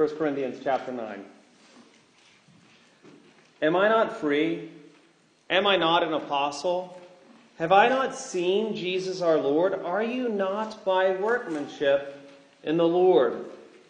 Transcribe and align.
1 0.00 0.16
Corinthians 0.16 0.58
chapter 0.64 0.90
9. 0.92 1.22
Am 3.60 3.76
I 3.76 3.86
not 3.86 4.18
free? 4.18 4.70
Am 5.50 5.66
I 5.66 5.76
not 5.76 6.02
an 6.02 6.14
apostle? 6.14 6.98
Have 7.58 7.70
I 7.70 7.90
not 7.90 8.16
seen 8.16 8.74
Jesus 8.74 9.20
our 9.20 9.36
Lord? 9.36 9.74
Are 9.74 10.02
you 10.02 10.30
not 10.30 10.86
my 10.86 11.14
workmanship 11.16 12.16
in 12.62 12.78
the 12.78 12.88
Lord? 12.88 13.44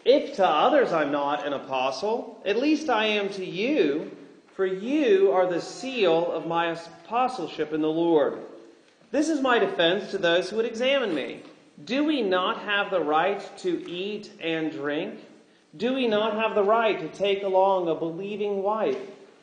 If 0.04 0.34
to 0.34 0.44
others 0.44 0.92
I'm 0.92 1.12
not 1.12 1.46
an 1.46 1.52
apostle, 1.52 2.42
at 2.44 2.58
least 2.58 2.90
I 2.90 3.04
am 3.04 3.28
to 3.34 3.44
you, 3.44 4.10
for 4.56 4.66
you 4.66 5.30
are 5.30 5.46
the 5.46 5.60
seal 5.60 6.32
of 6.32 6.44
my 6.44 6.76
apostleship 7.04 7.72
in 7.72 7.82
the 7.82 7.88
Lord. 7.88 8.36
This 9.12 9.28
is 9.28 9.40
my 9.40 9.60
defense 9.60 10.10
to 10.10 10.18
those 10.18 10.50
who 10.50 10.56
would 10.56 10.66
examine 10.66 11.14
me. 11.14 11.42
Do 11.84 12.02
we 12.02 12.20
not 12.20 12.62
have 12.62 12.90
the 12.90 13.00
right 13.00 13.40
to 13.58 13.88
eat 13.88 14.32
and 14.40 14.72
drink? 14.72 15.20
Do 15.76 15.94
we 15.94 16.08
not 16.08 16.34
have 16.34 16.56
the 16.56 16.64
right 16.64 16.98
to 16.98 17.08
take 17.08 17.44
along 17.44 17.86
a 17.86 17.94
believing 17.94 18.62
wife, 18.62 18.98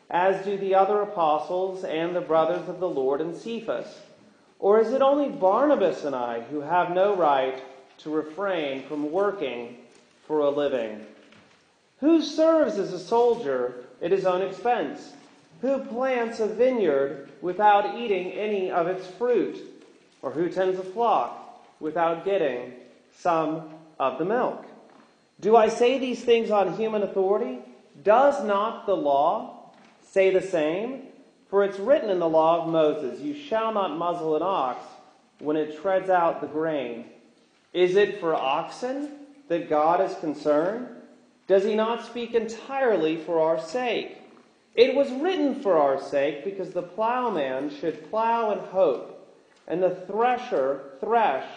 as 0.10 0.44
do 0.44 0.58
the 0.58 0.76
other 0.76 1.02
apostles 1.02 1.86
and 1.86 2.14
the 2.14 2.22
brothers 2.22 2.68
of 2.68 2.82
the 2.82 2.90
Lord 2.90 3.22
and 3.22 3.34
Cephas? 3.34 3.88
Or 4.60 4.82
is 4.82 4.92
it 4.92 5.02
only 5.02 5.30
Barnabas 5.30 6.04
and 6.04 6.16
I 6.16 6.42
who 6.42 6.60
have 6.60 6.92
no 6.92 7.16
right 7.16 7.64
to 8.00 8.10
refrain 8.10 8.84
from 8.84 9.12
working 9.12 9.78
for 10.26 10.42
a 10.42 10.50
living? 10.50 11.06
Who 12.00 12.22
serves 12.22 12.78
as 12.78 12.92
a 12.92 13.00
soldier 13.00 13.86
at 14.02 14.12
his 14.12 14.26
own 14.26 14.42
expense? 14.42 15.14
Who 15.62 15.80
plants 15.80 16.42
a 16.42 16.48
vineyard 16.48 17.30
without 17.42 17.98
eating 17.98 18.34
any 18.34 18.70
of 18.70 18.88
its 18.88 19.08
fruit? 19.08 19.58
Or 20.22 20.32
who 20.32 20.50
tends 20.50 20.78
a 20.78 20.84
flock 20.84 21.64
without 21.80 22.26
getting 22.26 22.74
some 23.16 23.70
of 23.98 24.20
the 24.20 24.26
milk? 24.26 24.66
Do 25.40 25.56
I 25.56 25.70
say 25.70 26.00
these 26.00 26.24
things 26.24 26.50
on 26.50 26.76
human 26.76 27.04
authority? 27.04 27.60
Does 28.04 28.44
not 28.44 28.86
the 28.86 28.96
law 28.96 29.72
say 30.02 30.32
the 30.32 30.42
same? 30.42 31.04
For 31.50 31.64
it's 31.64 31.80
written 31.80 32.10
in 32.10 32.20
the 32.20 32.28
law 32.28 32.64
of 32.64 32.70
Moses, 32.70 33.22
You 33.22 33.36
shall 33.36 33.74
not 33.74 33.98
muzzle 33.98 34.36
an 34.36 34.42
ox 34.42 34.84
when 35.40 35.56
it 35.56 35.80
treads 35.80 36.10
out 36.10 36.42
the 36.42 36.48
grain. 36.48 37.06
Is 37.74 37.96
it 37.96 38.20
for 38.20 38.34
oxen 38.34 39.10
that 39.48 39.70
God 39.70 40.02
is 40.02 40.18
concerned? 40.18 40.88
Does 41.48 41.64
he 41.64 41.76
not 41.76 42.06
speak 42.06 42.34
entirely 42.34 43.18
for 43.18 43.40
our 43.40 43.60
sake? 43.60 44.18
It 44.76 44.96
was 44.96 45.12
written 45.12 45.56
for 45.56 45.78
our 45.78 46.02
sake 46.02 46.44
because 46.44 46.72
the 46.72 46.82
plowman 46.84 47.70
should 47.70 48.10
plow 48.10 48.52
in 48.52 48.60
hope, 48.60 49.36
and 49.68 49.82
the 49.82 49.96
thresher 50.08 50.92
thresh 51.00 51.48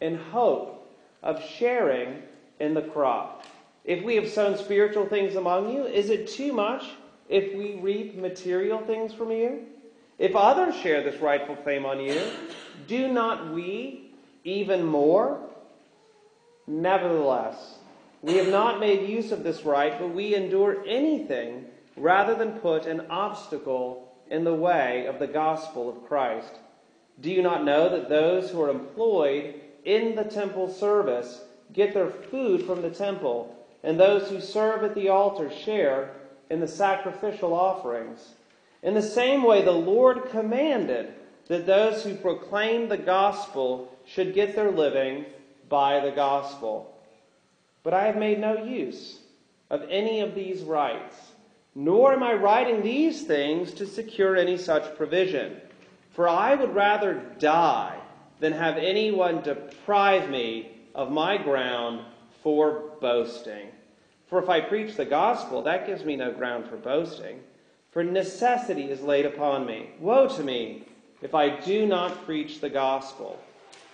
in 0.00 0.16
hope 0.16 0.90
of 1.22 1.42
sharing 1.42 2.22
in 2.60 2.74
the 2.74 2.82
crop. 2.82 3.44
If 3.84 4.02
we 4.02 4.16
have 4.16 4.28
sown 4.28 4.56
spiritual 4.56 5.06
things 5.06 5.34
among 5.34 5.72
you, 5.72 5.84
is 5.84 6.10
it 6.10 6.28
too 6.28 6.52
much 6.52 6.84
if 7.28 7.54
we 7.54 7.74
reap 7.80 8.16
material 8.16 8.78
things 8.80 9.12
from 9.12 9.30
you? 9.30 9.66
If 10.18 10.36
others 10.36 10.76
share 10.76 11.02
this 11.02 11.20
rightful 11.20 11.56
claim 11.56 11.84
on 11.84 12.00
you, 12.00 12.20
do 12.86 13.08
not 13.08 13.52
we 13.52 14.12
even 14.44 14.84
more? 14.84 15.40
Nevertheless, 16.66 17.76
we 18.22 18.34
have 18.34 18.48
not 18.48 18.80
made 18.80 19.08
use 19.08 19.32
of 19.32 19.42
this 19.44 19.64
right, 19.64 19.98
but 19.98 20.14
we 20.14 20.34
endure 20.34 20.82
anything 20.86 21.66
rather 21.96 22.34
than 22.34 22.60
put 22.60 22.86
an 22.86 23.06
obstacle 23.10 24.14
in 24.30 24.44
the 24.44 24.54
way 24.54 25.06
of 25.06 25.18
the 25.18 25.26
gospel 25.26 25.90
of 25.90 26.06
Christ. 26.06 26.54
Do 27.20 27.30
you 27.30 27.42
not 27.42 27.64
know 27.64 27.88
that 27.90 28.08
those 28.08 28.50
who 28.50 28.62
are 28.62 28.70
employed 28.70 29.60
in 29.84 30.14
the 30.14 30.24
temple 30.24 30.72
service 30.72 31.42
get 31.74 31.92
their 31.92 32.10
food 32.10 32.64
from 32.64 32.80
the 32.80 32.90
temple, 32.90 33.54
and 33.82 33.98
those 34.00 34.30
who 34.30 34.40
serve 34.40 34.82
at 34.82 34.94
the 34.94 35.10
altar 35.10 35.50
share 35.50 36.12
in 36.48 36.60
the 36.60 36.68
sacrificial 36.68 37.52
offerings? 37.52 38.34
In 38.82 38.94
the 38.94 39.02
same 39.02 39.42
way, 39.42 39.62
the 39.62 39.72
Lord 39.72 40.30
commanded 40.30 41.12
that 41.48 41.66
those 41.66 42.02
who 42.02 42.14
proclaim 42.14 42.88
the 42.88 42.96
gospel 42.96 43.92
should 44.06 44.34
get 44.34 44.54
their 44.54 44.70
living 44.70 45.26
by 45.68 46.00
the 46.00 46.10
gospel. 46.10 46.94
But 47.82 47.94
I 47.94 48.06
have 48.06 48.16
made 48.16 48.38
no 48.38 48.64
use 48.64 49.18
of 49.70 49.82
any 49.90 50.20
of 50.20 50.34
these 50.34 50.62
rights, 50.62 51.16
nor 51.74 52.12
am 52.12 52.22
I 52.22 52.34
writing 52.34 52.82
these 52.82 53.22
things 53.22 53.74
to 53.74 53.86
secure 53.86 54.36
any 54.36 54.56
such 54.56 54.96
provision. 54.96 55.60
For 56.12 56.28
I 56.28 56.54
would 56.54 56.74
rather 56.74 57.22
die 57.38 57.98
than 58.40 58.52
have 58.52 58.76
anyone 58.76 59.42
deprive 59.42 60.30
me 60.30 60.73
of 60.94 61.10
my 61.10 61.36
ground 61.36 62.00
for 62.42 62.92
boasting. 63.00 63.68
For 64.28 64.42
if 64.42 64.48
I 64.48 64.60
preach 64.60 64.96
the 64.96 65.04
gospel, 65.04 65.62
that 65.62 65.86
gives 65.86 66.04
me 66.04 66.16
no 66.16 66.32
ground 66.32 66.68
for 66.68 66.76
boasting. 66.76 67.40
For 67.90 68.02
necessity 68.02 68.90
is 68.90 69.02
laid 69.02 69.26
upon 69.26 69.66
me. 69.66 69.90
Woe 70.00 70.28
to 70.28 70.42
me 70.42 70.84
if 71.22 71.34
I 71.34 71.60
do 71.60 71.86
not 71.86 72.24
preach 72.24 72.60
the 72.60 72.70
gospel. 72.70 73.38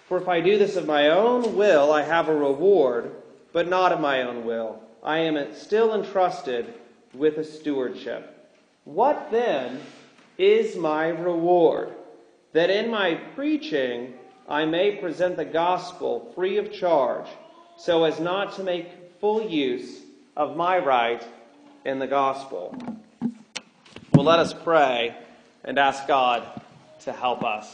For 0.09 0.19
if 0.19 0.29
I 0.29 0.41
do 0.41 0.59
this 0.59 0.77
of 0.77 0.87
my 0.87 1.09
own 1.09 1.55
will, 1.55 1.93
I 1.93 2.03
have 2.03 2.29
a 2.29 2.35
reward, 2.35 3.13
but 3.53 3.69
not 3.69 3.93
of 3.93 4.01
my 4.01 4.23
own 4.23 4.45
will. 4.45 4.81
I 5.03 5.19
am 5.19 5.55
still 5.55 5.95
entrusted 5.95 6.75
with 7.15 7.39
a 7.39 7.45
stewardship. 7.45 8.37
What 8.85 9.31
then 9.31 9.81
is 10.39 10.77
my 10.77 11.09
reward? 11.09 11.95
That 12.53 12.71
in 12.71 12.91
my 12.91 13.15
preaching 13.37 14.15
I 14.51 14.65
may 14.65 14.97
present 14.97 15.37
the 15.37 15.45
gospel 15.45 16.33
free 16.35 16.57
of 16.57 16.73
charge, 16.73 17.29
so 17.79 18.03
as 18.03 18.19
not 18.19 18.57
to 18.57 18.65
make 18.65 18.89
full 19.21 19.49
use 19.49 20.01
of 20.37 20.57
my 20.57 20.77
right 20.77 21.25
in 21.85 22.01
the 22.01 22.09
gospel. 22.09 22.77
Well, 24.13 24.25
let 24.25 24.41
us 24.41 24.53
pray 24.53 25.17
and 25.63 25.79
ask 25.79 26.09
God 26.09 26.43
to 27.03 27.13
help 27.13 27.45
us. 27.45 27.73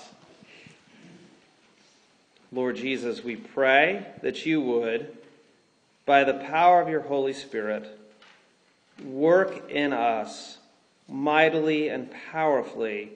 Lord 2.53 2.77
Jesus, 2.77 3.25
we 3.25 3.37
pray 3.37 4.07
that 4.21 4.45
you 4.45 4.61
would, 4.61 5.17
by 6.05 6.25
the 6.25 6.35
power 6.35 6.83
of 6.83 6.91
your 6.91 7.01
Holy 7.01 7.33
Spirit, 7.33 7.99
work 9.03 9.71
in 9.71 9.95
us 9.95 10.59
mightily 11.09 11.89
and 11.89 12.11
powerfully 12.31 13.13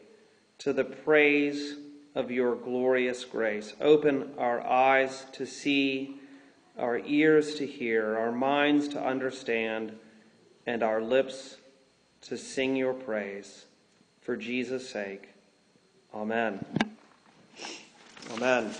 to 0.60 0.72
the 0.72 0.84
praise 0.84 1.74
of 2.14 2.30
your 2.30 2.56
glorious 2.56 3.24
grace. 3.24 3.74
Open 3.80 4.30
our 4.38 4.60
eyes 4.60 5.26
to 5.32 5.46
see, 5.46 6.20
our 6.78 6.98
ears 6.98 7.54
to 7.56 7.66
hear, 7.66 8.18
our 8.18 8.32
minds 8.32 8.88
to 8.88 9.02
understand, 9.02 9.92
and 10.66 10.82
our 10.82 11.00
lips 11.00 11.56
to 12.22 12.36
sing 12.36 12.76
your 12.76 12.94
praise. 12.94 13.64
For 14.20 14.36
Jesus' 14.36 14.88
sake. 14.88 15.30
Amen. 16.14 16.64
Amen. 18.32 18.70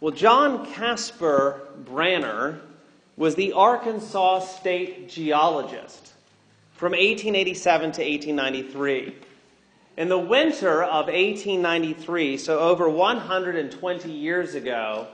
Well, 0.00 0.12
John 0.12 0.66
Casper 0.66 1.68
Branner 1.84 2.60
was 3.16 3.34
the 3.34 3.52
Arkansas 3.52 4.40
state 4.40 5.08
geologist 5.08 6.12
from 6.74 6.92
1887 6.92 7.92
to 7.92 8.02
1893. 8.02 9.16
In 9.96 10.08
the 10.08 10.18
winter 10.18 10.82
of 10.82 11.06
1893, 11.06 12.36
so 12.38 12.58
over 12.58 12.88
120 12.88 14.10
years 14.10 14.56
ago, 14.56 15.06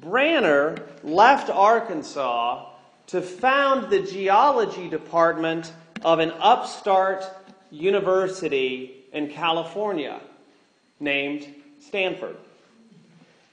Branner 0.00 0.82
left 1.02 1.50
Arkansas 1.50 2.70
to 3.08 3.20
found 3.20 3.90
the 3.90 4.00
geology 4.00 4.88
department 4.88 5.70
of 6.02 6.18
an 6.18 6.32
upstart 6.40 7.26
university 7.70 9.04
in 9.12 9.28
California 9.28 10.18
named 10.98 11.46
Stanford. 11.78 12.36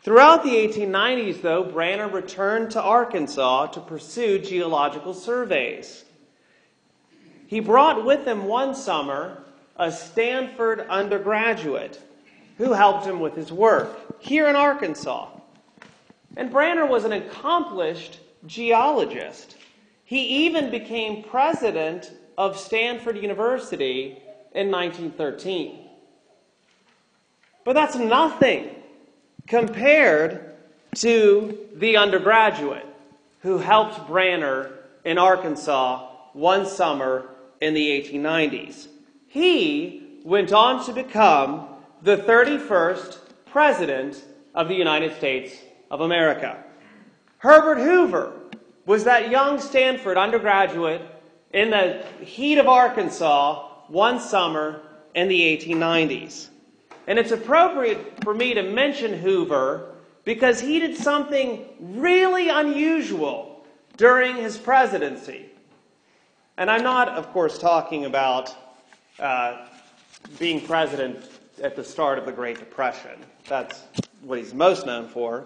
Throughout 0.01 0.44
the 0.44 0.51
1890s, 0.51 1.41
though, 1.41 1.66
Branner 1.66 2.11
returned 2.11 2.72
to 2.72 2.81
Arkansas 2.81 3.67
to 3.67 3.82
pursue 3.82 4.40
geological 4.40 5.14
surveys. 5.14 6.05
He 7.47 7.59
brought 7.59 8.05
with 8.05 8.25
him 8.25 8.46
one 8.46 8.75
summer 8.75 9.43
a 9.79 9.91
Stanford 9.91 10.81
undergraduate 10.90 11.99
who 12.58 12.73
helped 12.73 13.05
him 13.05 13.22
with 13.22 13.35
his 13.35 13.52
work 13.52 14.22
here 14.22 14.49
in 14.49 14.55
Arkansas. 14.55 15.29
And 16.35 16.52
Branner 16.52 16.87
was 16.87 17.05
an 17.05 17.14
accomplished 17.14 18.20
geologist. 18.46 19.55
He 20.03 20.46
even 20.46 20.70
became 20.70 21.23
president 21.23 22.11
of 22.37 22.59
Stanford 22.59 23.17
University 23.17 24.22
in 24.53 24.70
1913. 24.70 25.87
But 27.64 27.73
that's 27.73 27.96
nothing 27.96 28.75
compared 29.47 30.55
to 30.96 31.58
the 31.75 31.96
undergraduate 31.97 32.85
who 33.41 33.58
helped 33.58 34.08
Branner 34.08 34.72
in 35.05 35.17
Arkansas 35.17 36.09
one 36.34 36.66
summer 36.66 37.29
in 37.61 37.73
the 37.73 37.90
1890s. 38.02 38.87
He 39.29 40.22
went 40.26 40.52
on 40.52 40.84
to 40.85 40.91
become 40.91 41.67
the 42.02 42.17
31st 42.17 43.20
President 43.46 44.23
of 44.55 44.67
the 44.67 44.73
United 44.73 45.16
States 45.17 45.55
of 45.91 46.02
America. 46.02 46.64
Herbert 47.37 47.78
Hoover 47.78 48.34
was 48.87 49.03
that 49.03 49.29
young 49.29 49.59
Stanford 49.59 50.17
undergraduate 50.17 51.02
in 51.53 51.70
the 51.70 52.03
heat 52.22 52.58
of 52.58 52.67
Arkansas 52.67 53.67
one 53.87 54.20
summer 54.20 54.81
in 55.14 55.28
the 55.28 55.40
1890s. 55.41 56.47
And 57.05 57.20
it's 57.20 57.32
appropriate 57.32 58.23
for 58.23 58.34
me 58.34 58.55
to 58.55 58.64
mention 58.64 59.14
Hoover 59.14 59.93
because 60.25 60.59
he 60.59 60.79
did 60.79 60.97
something 60.97 61.66
really 61.79 62.49
unusual 62.49 63.64
during 63.96 64.37
his 64.37 64.58
presidency. 64.58 65.46
And 66.58 66.72
I'm 66.72 66.84
not, 66.84 67.09
of 67.09 67.32
course, 67.32 67.59
talking 67.59 68.05
about 68.05 68.55
uh, 69.20 69.66
being 70.38 70.66
president 70.66 71.30
at 71.62 71.76
the 71.76 71.84
start 71.84 72.18
of 72.18 72.26
the 72.26 72.32
Great 72.32 72.60
Depression. 72.60 73.20
That's 73.48 73.84
what 74.22 74.38
he's 74.38 74.54
most 74.54 74.86
known 74.86 75.08
for. 75.08 75.46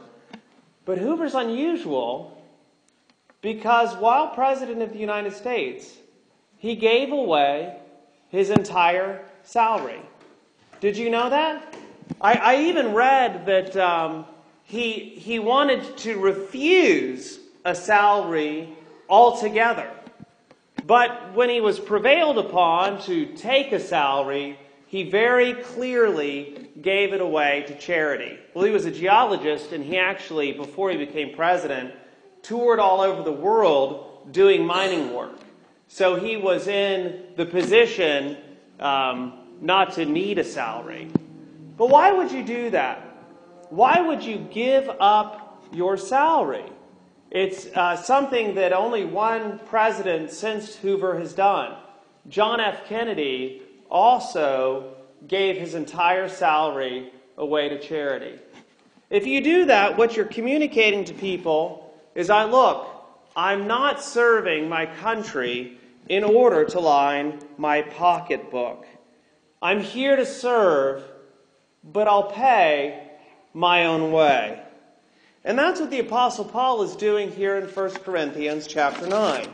But 0.85 0.97
Hoover's 0.97 1.35
unusual 1.35 2.43
because 3.41 3.95
while 3.97 4.29
President 4.29 4.81
of 4.81 4.93
the 4.93 4.99
United 4.99 5.33
States, 5.33 5.97
he 6.57 6.75
gave 6.75 7.11
away 7.11 7.77
his 8.29 8.49
entire 8.49 9.23
salary. 9.43 10.01
Did 10.79 10.97
you 10.97 11.09
know 11.09 11.29
that? 11.29 11.75
I, 12.21 12.33
I 12.33 12.55
even 12.63 12.93
read 12.93 13.45
that 13.45 13.75
um, 13.77 14.25
he, 14.63 14.91
he 14.91 15.39
wanted 15.39 15.97
to 15.99 16.17
refuse 16.17 17.39
a 17.65 17.75
salary 17.75 18.69
altogether. 19.09 19.89
But 20.85 21.33
when 21.33 21.49
he 21.49 21.61
was 21.61 21.79
prevailed 21.79 22.37
upon 22.37 23.01
to 23.03 23.25
take 23.33 23.71
a 23.71 23.79
salary, 23.79 24.59
he 24.87 25.09
very 25.09 25.53
clearly 25.53 26.69
gave 26.81 27.13
it 27.13 27.21
away 27.21 27.63
to 27.67 27.75
charity. 27.75 28.37
Well, 28.53 28.65
he 28.65 28.71
was 28.71 28.85
a 28.85 28.91
geologist, 28.91 29.71
and 29.71 29.83
he 29.83 29.97
actually, 29.97 30.51
before 30.51 30.91
he 30.91 30.97
became 30.97 31.35
president, 31.35 31.93
toured 32.41 32.79
all 32.79 33.01
over 33.01 33.23
the 33.23 33.31
world 33.31 34.31
doing 34.31 34.65
mining 34.65 35.13
work. 35.13 35.39
So 35.87 36.15
he 36.15 36.37
was 36.37 36.67
in 36.67 37.23
the 37.37 37.45
position 37.45 38.37
um, 38.79 39.39
not 39.61 39.93
to 39.93 40.05
need 40.05 40.37
a 40.37 40.43
salary. 40.43 41.09
But 41.77 41.89
why 41.89 42.11
would 42.11 42.31
you 42.31 42.43
do 42.43 42.69
that? 42.71 42.99
Why 43.69 44.01
would 44.01 44.23
you 44.23 44.37
give 44.51 44.89
up 44.99 45.63
your 45.71 45.97
salary? 45.97 46.65
It's 47.33 47.65
uh, 47.75 47.95
something 47.95 48.53
that 48.55 48.73
only 48.73 49.05
one 49.05 49.57
president 49.65 50.29
since 50.29 50.75
Hoover 50.75 51.17
has 51.17 51.33
done. 51.33 51.75
John 52.29 52.59
F. 52.59 52.87
Kennedy 52.87 53.63
also 53.89 54.93
gave 55.27 55.57
his 55.57 55.73
entire 55.73 56.29
salary 56.29 57.11
away 57.37 57.69
to 57.69 57.79
charity. 57.79 58.39
If 59.09 59.25
you 59.25 59.41
do 59.41 59.65
that, 59.65 59.97
what 59.97 60.15
you're 60.15 60.27
communicating 60.27 61.05
to 61.05 61.13
people 61.15 61.95
is 62.13 62.29
I 62.29 62.43
look, 62.43 62.87
I'm 63.35 63.65
not 63.65 64.03
serving 64.03 64.69
my 64.69 64.85
country 64.85 65.79
in 66.07 66.23
order 66.23 66.65
to 66.65 66.79
line 66.79 67.39
my 67.57 67.81
pocketbook. 67.81 68.85
I'm 69.59 69.81
here 69.81 70.15
to 70.15 70.25
serve, 70.25 71.03
but 71.83 72.07
I'll 72.07 72.31
pay 72.31 73.09
my 73.55 73.85
own 73.85 74.11
way. 74.11 74.61
And 75.45 75.59
that's 75.59 75.81
what 75.81 75.91
the 75.91 75.99
apostle 75.99 76.45
Paul 76.45 76.83
is 76.83 76.95
doing 76.95 77.31
here 77.31 77.57
in 77.57 77.67
1 77.67 77.89
Corinthians 77.95 78.65
chapter 78.65 79.07
9. 79.07 79.47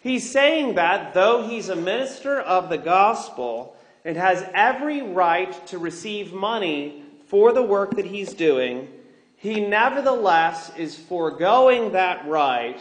He's 0.00 0.28
saying 0.28 0.74
that 0.74 1.14
though 1.14 1.46
he's 1.46 1.68
a 1.68 1.76
minister 1.76 2.40
of 2.40 2.68
the 2.68 2.78
gospel 2.78 3.76
and 4.04 4.16
has 4.16 4.44
every 4.52 5.00
right 5.00 5.64
to 5.68 5.78
receive 5.78 6.32
money 6.32 7.04
for 7.28 7.52
the 7.52 7.62
work 7.62 7.94
that 7.94 8.06
he's 8.06 8.34
doing, 8.34 8.88
he 9.36 9.60
nevertheless 9.60 10.72
is 10.76 10.98
foregoing 10.98 11.92
that 11.92 12.26
right 12.26 12.80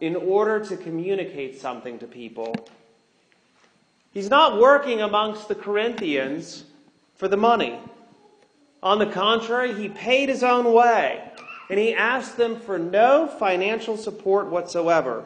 in 0.00 0.14
order 0.14 0.60
to 0.66 0.76
communicate 0.76 1.58
something 1.58 1.98
to 2.00 2.06
people. 2.06 2.54
He's 4.12 4.28
not 4.28 4.60
working 4.60 5.00
amongst 5.00 5.48
the 5.48 5.54
Corinthians 5.54 6.64
for 7.16 7.28
the 7.28 7.36
money. 7.38 7.78
On 8.82 8.98
the 8.98 9.06
contrary, 9.06 9.72
he 9.72 9.88
paid 9.88 10.28
his 10.28 10.42
own 10.42 10.72
way 10.72 11.22
and 11.70 11.78
he 11.78 11.94
asked 11.94 12.36
them 12.36 12.58
for 12.60 12.78
no 12.78 13.26
financial 13.26 13.96
support 13.96 14.46
whatsoever. 14.46 15.24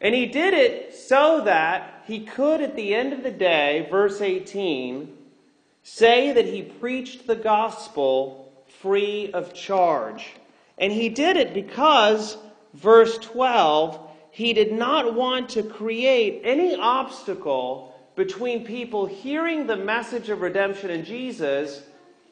And 0.00 0.14
he 0.14 0.26
did 0.26 0.54
it 0.54 0.94
so 0.94 1.42
that 1.44 2.04
he 2.06 2.20
could, 2.20 2.60
at 2.60 2.76
the 2.76 2.94
end 2.94 3.12
of 3.12 3.22
the 3.22 3.30
day, 3.30 3.86
verse 3.90 4.20
18, 4.20 5.12
say 5.82 6.32
that 6.32 6.46
he 6.46 6.62
preached 6.62 7.26
the 7.26 7.36
gospel 7.36 8.52
free 8.80 9.30
of 9.32 9.54
charge. 9.54 10.34
And 10.78 10.92
he 10.92 11.08
did 11.08 11.36
it 11.36 11.54
because, 11.54 12.36
verse 12.74 13.18
12, 13.18 13.98
he 14.30 14.52
did 14.52 14.72
not 14.72 15.14
want 15.14 15.48
to 15.50 15.62
create 15.62 16.42
any 16.44 16.76
obstacle 16.76 17.94
between 18.16 18.64
people 18.64 19.06
hearing 19.06 19.66
the 19.66 19.76
message 19.76 20.28
of 20.28 20.40
redemption 20.40 20.90
in 20.90 21.04
Jesus 21.04 21.82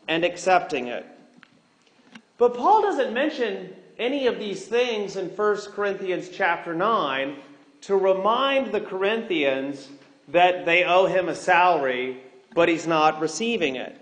and 0.06 0.25
accepting 0.25 0.89
it. 0.89 1.06
But 2.36 2.54
Paul 2.54 2.82
doesn't 2.82 3.14
mention 3.14 3.75
any 3.98 4.26
of 4.26 4.38
these 4.38 4.66
things 4.66 5.16
in 5.16 5.28
1 5.28 5.56
Corinthians 5.72 6.28
chapter 6.31 6.75
9 6.75 7.36
to 7.82 7.96
remind 7.96 8.72
the 8.72 8.81
Corinthians 8.81 9.88
that 10.28 10.64
they 10.64 10.84
owe 10.84 11.06
him 11.06 11.28
a 11.28 11.34
salary, 11.34 12.22
but 12.54 12.69
he's 12.69 12.86
not 12.86 13.20
receiving 13.20 13.76
it. 13.76 13.96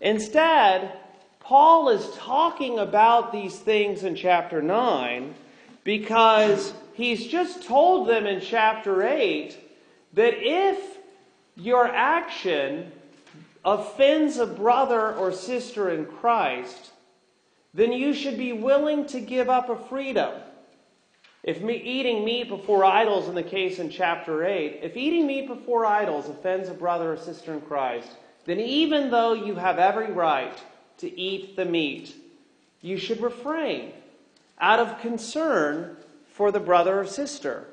Instead, 0.00 0.92
Paul 1.40 1.88
is 1.88 2.08
talking 2.16 2.78
about 2.78 3.32
these 3.32 3.58
things 3.58 4.04
in 4.04 4.14
chapter 4.14 4.62
9 4.62 5.34
because 5.82 6.72
he's 6.94 7.26
just 7.26 7.66
told 7.66 8.08
them 8.08 8.26
in 8.26 8.40
chapter 8.40 9.02
8 9.02 9.56
that 10.12 10.34
if 10.36 10.98
your 11.56 11.88
action 11.88 12.92
offends 13.64 14.36
a 14.38 14.46
brother 14.46 15.14
or 15.14 15.32
sister 15.32 15.90
in 15.90 16.06
Christ, 16.06 16.92
then 17.74 17.92
you 17.92 18.12
should 18.12 18.36
be 18.36 18.52
willing 18.52 19.06
to 19.06 19.20
give 19.20 19.48
up 19.48 19.68
a 19.68 19.76
freedom. 19.76 20.32
If 21.42 21.60
me, 21.60 21.74
eating 21.74 22.24
meat 22.24 22.48
before 22.48 22.84
idols, 22.84 23.28
in 23.28 23.34
the 23.34 23.42
case 23.42 23.78
in 23.78 23.90
chapter 23.90 24.44
8, 24.44 24.80
if 24.82 24.96
eating 24.96 25.26
meat 25.26 25.48
before 25.48 25.84
idols 25.84 26.28
offends 26.28 26.68
a 26.68 26.74
brother 26.74 27.12
or 27.12 27.16
sister 27.16 27.52
in 27.52 27.60
Christ, 27.62 28.08
then 28.44 28.60
even 28.60 29.10
though 29.10 29.32
you 29.32 29.56
have 29.56 29.78
every 29.78 30.12
right 30.12 30.56
to 30.98 31.20
eat 31.20 31.56
the 31.56 31.64
meat, 31.64 32.14
you 32.80 32.96
should 32.96 33.20
refrain 33.20 33.92
out 34.60 34.78
of 34.78 35.00
concern 35.00 35.96
for 36.30 36.52
the 36.52 36.60
brother 36.60 37.00
or 37.00 37.06
sister. 37.06 37.66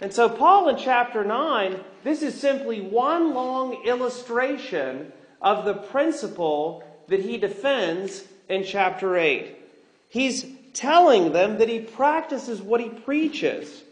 And 0.00 0.12
so, 0.12 0.28
Paul 0.28 0.68
in 0.68 0.76
chapter 0.76 1.24
9, 1.24 1.80
this 2.04 2.22
is 2.22 2.38
simply 2.38 2.80
one 2.80 3.34
long 3.34 3.84
illustration 3.84 5.12
of 5.40 5.64
the 5.64 5.74
principle 5.74 6.84
that 7.08 7.20
he 7.20 7.38
defends 7.38 8.24
in 8.48 8.64
chapter 8.64 9.16
8. 9.16 9.56
He's 10.08 10.46
telling 10.72 11.32
them 11.32 11.58
that 11.58 11.68
he 11.68 11.80
practices 11.80 12.62
what 12.62 12.80
he 12.80 12.88
preaches. 12.88 13.82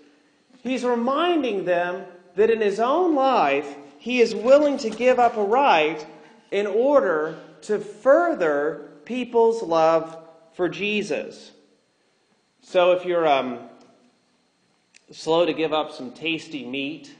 He's 0.62 0.84
reminding 0.84 1.64
them 1.64 2.04
that 2.36 2.50
in 2.50 2.60
his 2.60 2.80
own 2.80 3.14
life, 3.14 3.76
he 3.98 4.20
is 4.20 4.34
willing 4.34 4.78
to 4.78 4.90
give 4.90 5.18
up 5.18 5.36
a 5.36 5.42
right 5.42 6.04
in 6.50 6.66
order 6.66 7.38
to 7.62 7.78
further 7.78 8.90
people's 9.04 9.62
love 9.62 10.16
for 10.54 10.68
Jesus. 10.68 11.52
So 12.62 12.92
if 12.92 13.04
you're 13.04 13.26
um, 13.26 13.60
slow 15.10 15.46
to 15.46 15.52
give 15.52 15.72
up 15.72 15.92
some 15.92 16.12
tasty 16.12 16.64
meat 16.64 17.14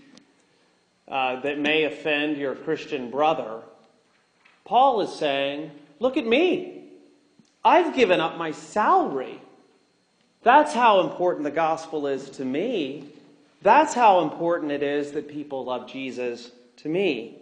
uh, 1.09 1.41
that 1.41 1.59
may 1.59 1.85
offend 1.85 2.37
your 2.37 2.55
Christian 2.55 3.11
brother, 3.11 3.63
Paul 4.65 5.01
is 5.01 5.13
saying, 5.13 5.71
Look 5.99 6.17
at 6.17 6.27
me. 6.27 6.76
I've 7.67 7.97
given 7.97 8.21
up 8.21 8.39
my 8.39 8.53
salary. 8.53 9.43
That's 10.45 10.73
how 10.73 11.01
important 11.01 11.43
the 11.43 11.51
gospel 11.51 12.07
is 12.07 12.31
to 12.31 12.45
me. 12.45 13.09
That's 13.61 13.93
how 13.93 14.21
important 14.21 14.71
it 14.71 14.85
is 14.85 15.11
that 15.13 15.27
people 15.27 15.65
love 15.65 15.91
Jesus 15.91 16.53
to 16.77 16.89
me. 16.89 17.39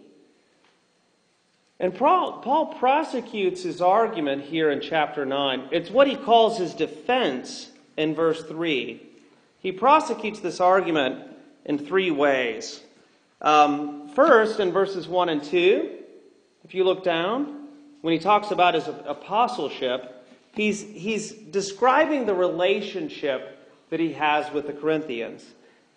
And 1.79 1.93
Paul, 1.93 2.73
prosecutes 2.79 3.61
his 3.61 3.81
argument 3.81 4.45
here 4.45 4.71
in 4.71 4.81
chapter 4.81 5.27
9. 5.27 5.69
It's 5.71 5.91
what 5.91 6.07
he 6.07 6.15
calls 6.15 6.57
his 6.57 6.73
defense 6.73 7.69
in 7.95 8.15
verse 8.15 8.41
3. 8.41 8.99
He 9.59 9.71
prosecutes 9.71 10.39
this 10.39 10.59
argument 10.59 11.21
in 11.65 11.77
three 11.77 12.09
ways. 12.09 12.81
Um, 13.41 14.09
first, 14.15 14.59
in 14.59 14.71
verses 14.71 15.07
1 15.07 15.29
and 15.29 15.43
2, 15.43 15.91
if 16.63 16.73
you 16.73 16.83
look 16.83 17.03
down, 17.03 17.67
when 18.01 18.13
he 18.13 18.19
talks 18.19 18.49
about 18.49 18.73
his 18.73 18.87
apostleship, 18.87 20.14
He's, 20.55 20.81
he's 20.81 21.31
describing 21.31 22.25
the 22.25 22.33
relationship 22.33 23.59
that 23.89 23.99
he 23.99 24.13
has 24.13 24.51
with 24.51 24.67
the 24.67 24.73
Corinthians. 24.73 25.45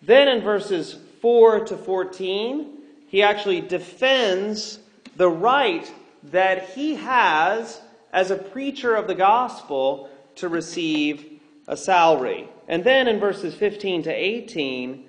Then 0.01 0.27
in 0.27 0.41
verses 0.41 0.97
4 1.21 1.65
to 1.65 1.77
14, 1.77 2.77
he 3.07 3.23
actually 3.23 3.61
defends 3.61 4.79
the 5.15 5.29
right 5.29 5.91
that 6.23 6.69
he 6.69 6.95
has 6.95 7.81
as 8.11 8.31
a 8.31 8.35
preacher 8.35 8.95
of 8.95 9.07
the 9.07 9.15
gospel 9.15 10.09
to 10.35 10.49
receive 10.49 11.39
a 11.67 11.77
salary. 11.77 12.49
And 12.67 12.83
then 12.83 13.07
in 13.07 13.19
verses 13.19 13.55
15 13.55 14.03
to 14.03 14.11
18, 14.11 15.05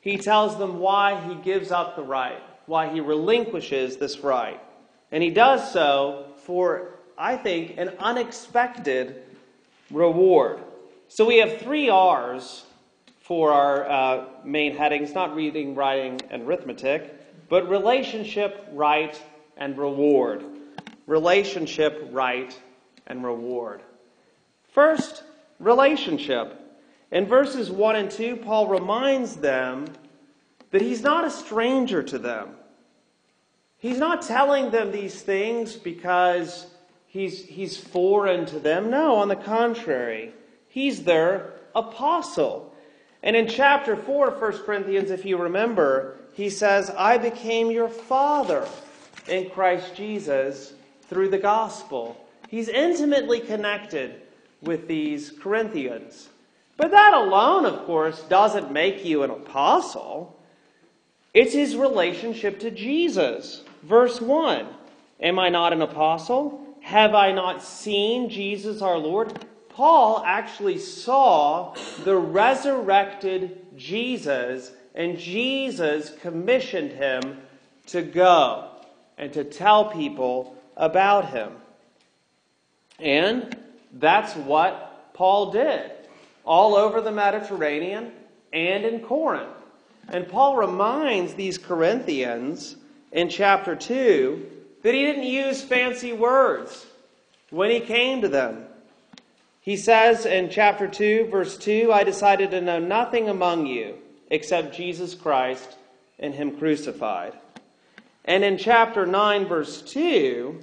he 0.00 0.18
tells 0.18 0.58
them 0.58 0.78
why 0.78 1.20
he 1.28 1.34
gives 1.36 1.70
up 1.70 1.96
the 1.96 2.02
right, 2.02 2.42
why 2.66 2.92
he 2.92 3.00
relinquishes 3.00 3.96
this 3.96 4.18
right. 4.20 4.60
And 5.10 5.22
he 5.22 5.30
does 5.30 5.72
so 5.72 6.32
for, 6.44 6.98
I 7.16 7.36
think, 7.36 7.74
an 7.78 7.90
unexpected 7.98 9.22
reward. 9.90 10.60
So 11.08 11.24
we 11.26 11.38
have 11.38 11.58
three 11.58 11.88
R's 11.88 12.64
for 13.20 13.52
our 13.52 13.88
uh, 13.88 14.24
main 14.44 14.76
headings 14.76 15.14
not 15.14 15.34
reading, 15.34 15.74
writing, 15.74 16.20
and 16.30 16.42
arithmetic, 16.42 17.48
but 17.48 17.68
relationship, 17.68 18.66
right, 18.72 19.20
and 19.56 19.76
reward. 19.76 20.44
Relationship, 21.06 22.08
right, 22.10 22.58
and 23.06 23.24
reward. 23.24 23.82
First, 24.72 25.22
relationship. 25.58 26.58
In 27.10 27.26
verses 27.26 27.70
1 27.70 27.96
and 27.96 28.10
2, 28.10 28.36
Paul 28.36 28.68
reminds 28.68 29.36
them 29.36 29.86
that 30.70 30.80
he's 30.80 31.02
not 31.02 31.26
a 31.26 31.30
stranger 31.30 32.02
to 32.02 32.18
them. 32.18 32.56
He's 33.78 33.98
not 33.98 34.22
telling 34.22 34.70
them 34.70 34.90
these 34.90 35.20
things 35.20 35.74
because 35.76 36.71
he's, 37.12 37.44
he's 37.44 37.76
foreign 37.76 38.46
to 38.46 38.58
them. 38.58 38.90
No, 38.90 39.16
on 39.16 39.28
the 39.28 39.36
contrary, 39.36 40.32
he's 40.68 41.04
their 41.04 41.52
apostle. 41.74 42.74
And 43.22 43.36
in 43.36 43.46
chapter 43.46 43.94
4 43.94 44.28
of 44.28 44.40
1 44.40 44.64
Corinthians, 44.64 45.10
if 45.10 45.24
you 45.24 45.36
remember, 45.36 46.16
he 46.32 46.50
says, 46.50 46.90
I 46.90 47.18
became 47.18 47.70
your 47.70 47.88
father 47.88 48.66
in 49.28 49.50
Christ 49.50 49.94
Jesus 49.94 50.72
through 51.02 51.28
the 51.28 51.38
gospel. 51.38 52.16
He's 52.48 52.68
intimately 52.68 53.40
connected 53.40 54.20
with 54.62 54.88
these 54.88 55.30
Corinthians. 55.30 56.30
But 56.76 56.90
that 56.90 57.12
alone, 57.14 57.66
of 57.66 57.84
course, 57.84 58.22
doesn't 58.22 58.72
make 58.72 59.04
you 59.04 59.22
an 59.22 59.30
apostle. 59.30 60.38
It's 61.34 61.52
his 61.52 61.76
relationship 61.76 62.60
to 62.60 62.70
Jesus. 62.70 63.62
Verse 63.82 64.20
1 64.20 64.66
Am 65.20 65.38
I 65.38 65.50
not 65.50 65.72
an 65.72 65.82
apostle? 65.82 66.71
Have 66.82 67.14
I 67.14 67.32
not 67.32 67.62
seen 67.62 68.28
Jesus 68.28 68.82
our 68.82 68.98
Lord? 68.98 69.46
Paul 69.70 70.22
actually 70.26 70.78
saw 70.78 71.74
the 72.04 72.16
resurrected 72.16 73.64
Jesus, 73.76 74.72
and 74.94 75.18
Jesus 75.18 76.12
commissioned 76.20 76.92
him 76.92 77.38
to 77.86 78.02
go 78.02 78.68
and 79.16 79.32
to 79.32 79.44
tell 79.44 79.86
people 79.86 80.56
about 80.76 81.30
him. 81.30 81.52
And 82.98 83.56
that's 83.92 84.34
what 84.34 85.14
Paul 85.14 85.52
did 85.52 85.90
all 86.44 86.74
over 86.74 87.00
the 87.00 87.12
Mediterranean 87.12 88.12
and 88.52 88.84
in 88.84 89.00
Corinth. 89.00 89.48
And 90.08 90.28
Paul 90.28 90.56
reminds 90.56 91.34
these 91.34 91.58
Corinthians 91.58 92.76
in 93.12 93.28
chapter 93.28 93.76
2 93.76 94.61
that 94.82 94.94
he 94.94 95.04
didn't 95.04 95.24
use 95.24 95.62
fancy 95.62 96.12
words 96.12 96.86
when 97.50 97.70
he 97.70 97.80
came 97.80 98.20
to 98.22 98.28
them. 98.28 98.64
He 99.60 99.76
says 99.76 100.26
in 100.26 100.50
chapter 100.50 100.88
2, 100.88 101.28
verse 101.30 101.56
2, 101.56 101.92
I 101.92 102.02
decided 102.02 102.50
to 102.50 102.60
know 102.60 102.80
nothing 102.80 103.28
among 103.28 103.66
you 103.66 103.96
except 104.28 104.74
Jesus 104.74 105.14
Christ 105.14 105.76
and 106.18 106.34
Him 106.34 106.56
crucified. 106.56 107.34
And 108.24 108.42
in 108.42 108.58
chapter 108.58 109.06
9, 109.06 109.46
verse 109.46 109.82
2, 109.82 110.60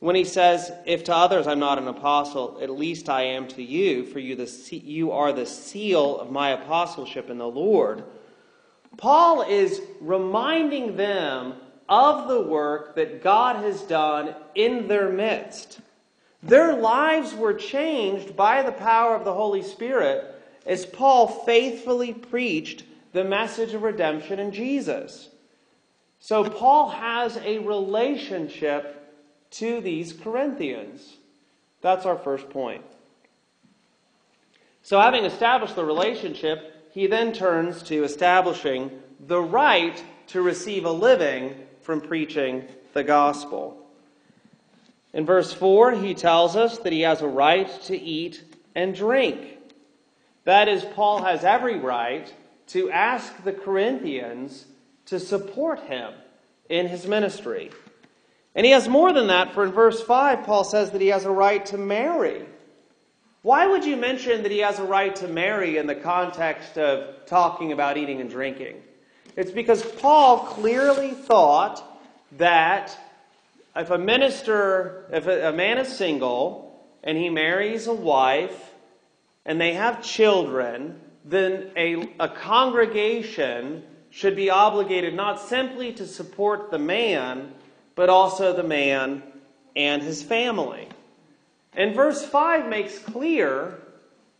when 0.00 0.14
he 0.14 0.24
says, 0.24 0.70
If 0.86 1.04
to 1.04 1.14
others 1.14 1.46
I'm 1.46 1.58
not 1.58 1.78
an 1.78 1.88
apostle, 1.88 2.58
at 2.62 2.70
least 2.70 3.08
I 3.08 3.22
am 3.22 3.48
to 3.48 3.62
you, 3.62 4.06
for 4.06 4.18
you, 4.18 4.36
the, 4.36 4.76
you 4.76 5.12
are 5.12 5.32
the 5.32 5.46
seal 5.46 6.18
of 6.18 6.30
my 6.30 6.50
apostleship 6.50 7.28
in 7.28 7.38
the 7.38 7.48
Lord. 7.48 8.04
Paul 8.96 9.42
is 9.42 9.80
reminding 10.00 10.96
them 10.96 11.54
of 11.88 12.28
the 12.28 12.40
work 12.40 12.94
that 12.96 13.22
God 13.22 13.56
has 13.64 13.82
done 13.82 14.34
in 14.54 14.88
their 14.88 15.08
midst. 15.08 15.80
Their 16.42 16.76
lives 16.76 17.34
were 17.34 17.54
changed 17.54 18.36
by 18.36 18.62
the 18.62 18.72
power 18.72 19.14
of 19.14 19.24
the 19.24 19.34
Holy 19.34 19.62
Spirit 19.62 20.34
as 20.66 20.86
Paul 20.86 21.26
faithfully 21.26 22.12
preached 22.12 22.84
the 23.12 23.24
message 23.24 23.74
of 23.74 23.82
redemption 23.82 24.38
in 24.38 24.52
Jesus. 24.52 25.30
So 26.20 26.44
Paul 26.44 26.90
has 26.90 27.36
a 27.38 27.58
relationship 27.58 28.94
to 29.52 29.80
these 29.80 30.12
Corinthians. 30.12 31.16
That's 31.80 32.04
our 32.04 32.18
first 32.18 32.50
point. 32.50 32.84
So, 34.82 34.98
having 35.00 35.24
established 35.24 35.76
the 35.76 35.84
relationship, 35.84 36.90
he 36.92 37.06
then 37.06 37.32
turns 37.32 37.82
to 37.84 38.04
establishing 38.04 38.90
the 39.20 39.40
right 39.40 40.02
to 40.28 40.40
receive 40.40 40.84
a 40.84 40.90
living 40.90 41.54
from 41.88 42.02
preaching 42.02 42.62
the 42.92 43.02
gospel. 43.02 43.74
In 45.14 45.24
verse 45.24 45.54
4, 45.54 45.92
he 45.92 46.12
tells 46.12 46.54
us 46.54 46.76
that 46.80 46.92
he 46.92 47.00
has 47.00 47.22
a 47.22 47.26
right 47.26 47.66
to 47.84 47.98
eat 47.98 48.44
and 48.74 48.94
drink. 48.94 49.56
That 50.44 50.68
is, 50.68 50.84
Paul 50.84 51.22
has 51.22 51.44
every 51.44 51.78
right 51.78 52.30
to 52.66 52.90
ask 52.90 53.42
the 53.42 53.54
Corinthians 53.54 54.66
to 55.06 55.18
support 55.18 55.80
him 55.80 56.12
in 56.68 56.88
his 56.88 57.06
ministry. 57.06 57.70
And 58.54 58.66
he 58.66 58.72
has 58.72 58.86
more 58.86 59.10
than 59.14 59.28
that, 59.28 59.54
for 59.54 59.64
in 59.64 59.72
verse 59.72 60.02
5, 60.02 60.44
Paul 60.44 60.64
says 60.64 60.90
that 60.90 61.00
he 61.00 61.08
has 61.08 61.24
a 61.24 61.30
right 61.30 61.64
to 61.64 61.78
marry. 61.78 62.44
Why 63.40 63.66
would 63.66 63.86
you 63.86 63.96
mention 63.96 64.42
that 64.42 64.52
he 64.52 64.58
has 64.58 64.78
a 64.78 64.84
right 64.84 65.16
to 65.16 65.26
marry 65.26 65.78
in 65.78 65.86
the 65.86 65.94
context 65.94 66.76
of 66.76 67.24
talking 67.24 67.72
about 67.72 67.96
eating 67.96 68.20
and 68.20 68.28
drinking? 68.28 68.82
It's 69.38 69.52
because 69.52 69.84
Paul 69.84 70.38
clearly 70.46 71.12
thought 71.12 71.80
that 72.38 72.98
if 73.76 73.88
a 73.88 73.96
minister, 73.96 75.04
if 75.12 75.28
a, 75.28 75.52
man 75.52 75.78
is 75.78 75.96
single 75.96 76.84
and 77.04 77.16
he 77.16 77.30
marries 77.30 77.86
a 77.86 77.94
wife 77.94 78.72
and 79.46 79.60
they 79.60 79.74
have 79.74 80.02
children, 80.02 80.98
then 81.24 81.70
a, 81.76 82.12
a 82.18 82.28
congregation 82.28 83.84
should 84.10 84.34
be 84.34 84.50
obligated 84.50 85.14
not 85.14 85.40
simply 85.40 85.92
to 85.92 86.04
support 86.08 86.72
the 86.72 86.78
man, 86.80 87.52
but 87.94 88.08
also 88.08 88.52
the 88.52 88.64
man 88.64 89.22
and 89.76 90.02
his 90.02 90.20
family. 90.20 90.88
And 91.74 91.94
verse 91.94 92.24
5 92.26 92.68
makes 92.68 92.98
clear 92.98 93.78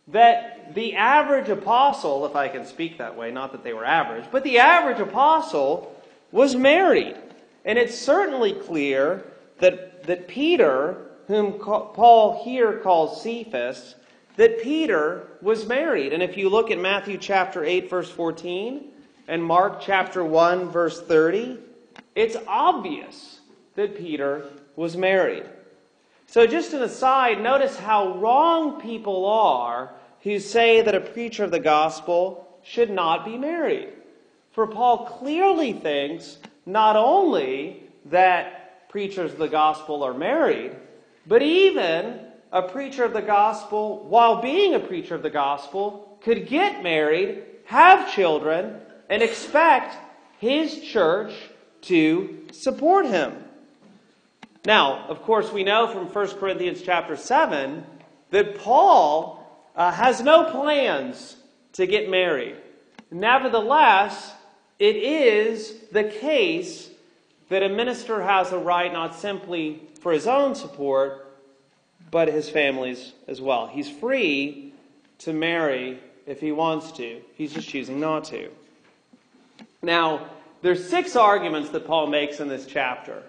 that 0.09 0.58
the 0.73 0.95
average 0.95 1.49
apostle, 1.49 2.25
if 2.25 2.35
I 2.35 2.47
can 2.47 2.65
speak 2.65 2.97
that 2.97 3.15
way, 3.15 3.31
not 3.31 3.51
that 3.51 3.63
they 3.63 3.73
were 3.73 3.85
average, 3.85 4.25
but 4.31 4.43
the 4.43 4.59
average 4.59 4.99
apostle 4.99 5.95
was 6.31 6.55
married. 6.55 7.15
And 7.65 7.77
it's 7.77 7.97
certainly 7.97 8.53
clear 8.53 9.25
that, 9.59 10.03
that 10.03 10.27
Peter, 10.27 10.97
whom 11.27 11.53
Paul 11.53 12.43
here 12.43 12.79
calls 12.79 13.21
Cephas, 13.21 13.95
that 14.37 14.61
Peter 14.61 15.27
was 15.41 15.67
married. 15.67 16.13
And 16.13 16.23
if 16.23 16.37
you 16.37 16.49
look 16.49 16.71
at 16.71 16.79
Matthew 16.79 17.17
chapter 17.17 17.63
8, 17.63 17.89
verse 17.89 18.09
14, 18.09 18.85
and 19.27 19.43
Mark 19.43 19.81
chapter 19.81 20.23
1, 20.23 20.69
verse 20.69 21.01
30, 21.01 21.59
it's 22.15 22.37
obvious 22.47 23.39
that 23.75 23.97
Peter 23.97 24.45
was 24.75 24.95
married. 24.95 25.43
So, 26.27 26.45
just 26.45 26.73
an 26.73 26.83
aside, 26.83 27.41
notice 27.41 27.75
how 27.75 28.17
wrong 28.17 28.79
people 28.79 29.25
are 29.25 29.91
who 30.23 30.39
say 30.39 30.81
that 30.81 30.95
a 30.95 31.01
preacher 31.01 31.43
of 31.43 31.51
the 31.51 31.59
gospel 31.59 32.47
should 32.63 32.89
not 32.89 33.25
be 33.25 33.37
married. 33.37 33.89
For 34.51 34.67
Paul 34.67 35.05
clearly 35.05 35.73
thinks 35.73 36.37
not 36.65 36.95
only 36.95 37.83
that 38.05 38.89
preachers 38.89 39.31
of 39.31 39.37
the 39.37 39.47
gospel 39.47 40.03
are 40.03 40.13
married, 40.13 40.75
but 41.25 41.41
even 41.41 42.19
a 42.51 42.63
preacher 42.63 43.03
of 43.03 43.13
the 43.13 43.21
gospel, 43.21 44.05
while 44.09 44.41
being 44.41 44.73
a 44.73 44.79
preacher 44.79 45.15
of 45.15 45.23
the 45.23 45.29
gospel, 45.29 46.17
could 46.21 46.47
get 46.47 46.83
married, 46.83 47.43
have 47.65 48.11
children, 48.11 48.75
and 49.09 49.21
expect 49.21 49.95
his 50.39 50.81
church 50.81 51.33
to 51.81 52.47
support 52.51 53.05
him. 53.05 53.33
Now, 54.65 55.05
of 55.07 55.21
course, 55.21 55.51
we 55.51 55.63
know 55.63 55.87
from 55.87 56.07
1 56.07 56.39
Corinthians 56.39 56.81
chapter 56.81 57.15
7 57.15 57.83
that 58.31 58.57
Paul 58.57 59.38
uh, 59.79 59.91
has 59.91 60.21
no 60.21 60.43
plans 60.51 61.37
to 61.71 61.87
get 61.87 62.09
married. 62.09 62.57
Nevertheless, 63.09 64.33
it 64.77 64.97
is 64.97 65.73
the 65.93 66.03
case 66.03 66.89
that 67.47 67.63
a 67.63 67.69
minister 67.69 68.21
has 68.21 68.51
a 68.51 68.57
right 68.57 68.91
not 68.91 69.15
simply 69.15 69.81
for 70.01 70.11
his 70.11 70.27
own 70.27 70.53
support, 70.53 71.25
but 72.11 72.27
his 72.27 72.49
family's 72.49 73.13
as 73.27 73.39
well. 73.39 73.67
He's 73.67 73.89
free 73.89 74.73
to 75.19 75.31
marry 75.31 75.99
if 76.27 76.41
he 76.41 76.51
wants 76.51 76.91
to, 76.93 77.21
he's 77.35 77.53
just 77.53 77.67
choosing 77.67 77.99
not 77.99 78.25
to. 78.25 78.49
Now, 79.81 80.29
there's 80.61 80.87
six 80.87 81.15
arguments 81.15 81.69
that 81.69 81.87
Paul 81.87 82.07
makes 82.07 82.41
in 82.41 82.49
this 82.49 82.65
chapter 82.65 83.23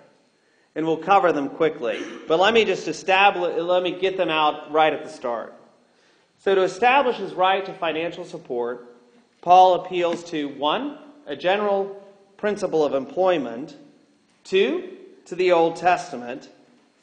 and 0.75 0.85
we'll 0.85 0.97
cover 0.97 1.33
them 1.33 1.49
quickly. 1.49 2.00
But 2.26 2.40
let 2.40 2.52
me 2.52 2.64
just 2.64 2.88
establish, 2.88 3.57
let 3.57 3.83
me 3.83 3.92
get 3.92 4.16
them 4.16 4.30
out 4.30 4.71
right 4.73 4.92
at 4.92 5.04
the 5.04 5.11
start. 5.11 5.54
So, 6.41 6.55
to 6.55 6.63
establish 6.63 7.19
his 7.19 7.35
right 7.35 7.65
to 7.67 7.75
financial 7.75 8.25
support, 8.25 8.97
Paul 9.43 9.75
appeals 9.75 10.25
to 10.31 10.49
one, 10.49 10.97
a 11.27 11.37
general 11.37 12.03
principle 12.39 12.83
of 12.83 12.95
employment, 12.95 13.77
two, 14.43 14.97
to 15.27 15.35
the 15.35 15.53
Old 15.53 15.77
Testament, 15.77 16.49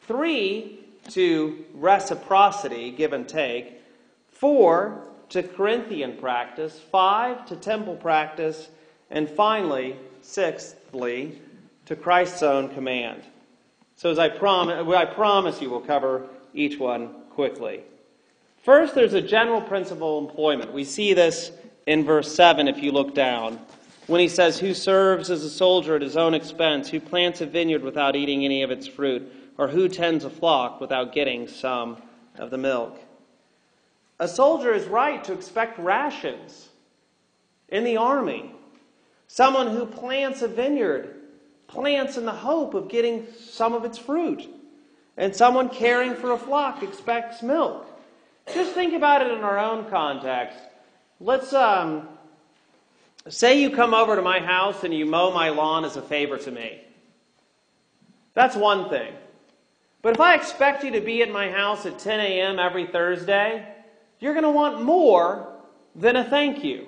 three, 0.01 0.79
to 1.09 1.63
reciprocity, 1.75 2.89
give 2.89 3.13
and 3.13 3.29
take, 3.29 3.79
four, 4.31 5.03
to 5.29 5.43
Corinthian 5.43 6.17
practice, 6.17 6.79
five, 6.79 7.45
to 7.45 7.55
temple 7.55 7.95
practice, 7.95 8.69
and 9.11 9.29
finally, 9.29 9.97
sixthly, 10.23 11.39
to 11.85 11.95
Christ's 11.95 12.41
own 12.41 12.69
command. 12.73 13.21
So, 13.97 14.09
as 14.09 14.17
I, 14.17 14.29
prom- 14.29 14.69
I 14.69 15.05
promise 15.05 15.61
you, 15.61 15.69
we'll 15.69 15.81
cover 15.81 16.25
each 16.55 16.79
one 16.79 17.13
quickly. 17.29 17.83
First, 18.67 18.95
there's 18.95 19.13
a 19.13 19.21
general 19.21 19.61
principle 19.61 20.17
of 20.17 20.25
employment. 20.25 20.73
We 20.73 20.83
see 20.83 21.13
this 21.13 21.53
in 21.85 22.03
verse 22.03 22.35
7 22.35 22.67
if 22.67 22.83
you 22.83 22.91
look 22.91 23.15
down, 23.15 23.61
when 24.07 24.19
he 24.19 24.27
says, 24.27 24.59
Who 24.59 24.73
serves 24.73 25.31
as 25.31 25.45
a 25.45 25.49
soldier 25.49 25.95
at 25.95 26.01
his 26.01 26.17
own 26.17 26.33
expense, 26.33 26.89
who 26.89 26.99
plants 26.99 27.39
a 27.39 27.45
vineyard 27.45 27.81
without 27.81 28.17
eating 28.17 28.43
any 28.43 28.63
of 28.63 28.69
its 28.69 28.85
fruit, 28.85 29.31
or 29.57 29.69
who 29.69 29.87
tends 29.87 30.25
a 30.25 30.29
flock 30.29 30.81
without 30.81 31.13
getting 31.13 31.47
some 31.47 32.01
of 32.37 32.49
the 32.49 32.57
milk. 32.57 32.99
A 34.19 34.27
soldier 34.27 34.73
is 34.73 34.85
right 34.87 35.23
to 35.23 35.31
expect 35.31 35.79
rations 35.79 36.67
in 37.69 37.85
the 37.85 37.95
army. 37.95 38.53
Someone 39.29 39.67
who 39.67 39.85
plants 39.85 40.41
a 40.41 40.47
vineyard 40.49 41.15
plants 41.67 42.17
in 42.17 42.25
the 42.25 42.33
hope 42.33 42.73
of 42.73 42.89
getting 42.89 43.27
some 43.33 43.73
of 43.73 43.85
its 43.85 43.97
fruit. 43.97 44.45
And 45.15 45.33
someone 45.33 45.69
caring 45.69 46.15
for 46.15 46.33
a 46.33 46.37
flock 46.37 46.83
expects 46.83 47.41
milk. 47.41 47.93
Just 48.53 48.73
think 48.73 48.93
about 48.93 49.21
it 49.21 49.31
in 49.31 49.43
our 49.43 49.57
own 49.59 49.89
context. 49.89 50.57
Let's 51.19 51.53
um, 51.53 52.07
say 53.27 53.61
you 53.61 53.71
come 53.71 53.93
over 53.93 54.15
to 54.15 54.21
my 54.21 54.39
house 54.39 54.83
and 54.83 54.93
you 54.93 55.05
mow 55.05 55.31
my 55.31 55.49
lawn 55.49 55.83
as 55.83 55.97
a 55.97 56.01
favor 56.01 56.37
to 56.37 56.51
me. 56.51 56.81
That's 58.33 58.55
one 58.55 58.89
thing. 58.89 59.13
But 60.01 60.13
if 60.13 60.21
I 60.21 60.35
expect 60.35 60.83
you 60.83 60.91
to 60.91 61.01
be 61.01 61.21
at 61.23 61.31
my 61.31 61.49
house 61.49 61.85
at 61.85 61.99
10 61.99 62.19
a.m. 62.19 62.59
every 62.59 62.85
Thursday, 62.85 63.67
you're 64.19 64.33
going 64.33 64.43
to 64.43 64.51
want 64.51 64.83
more 64.83 65.51
than 65.95 66.15
a 66.15 66.23
thank 66.23 66.63
you. 66.63 66.87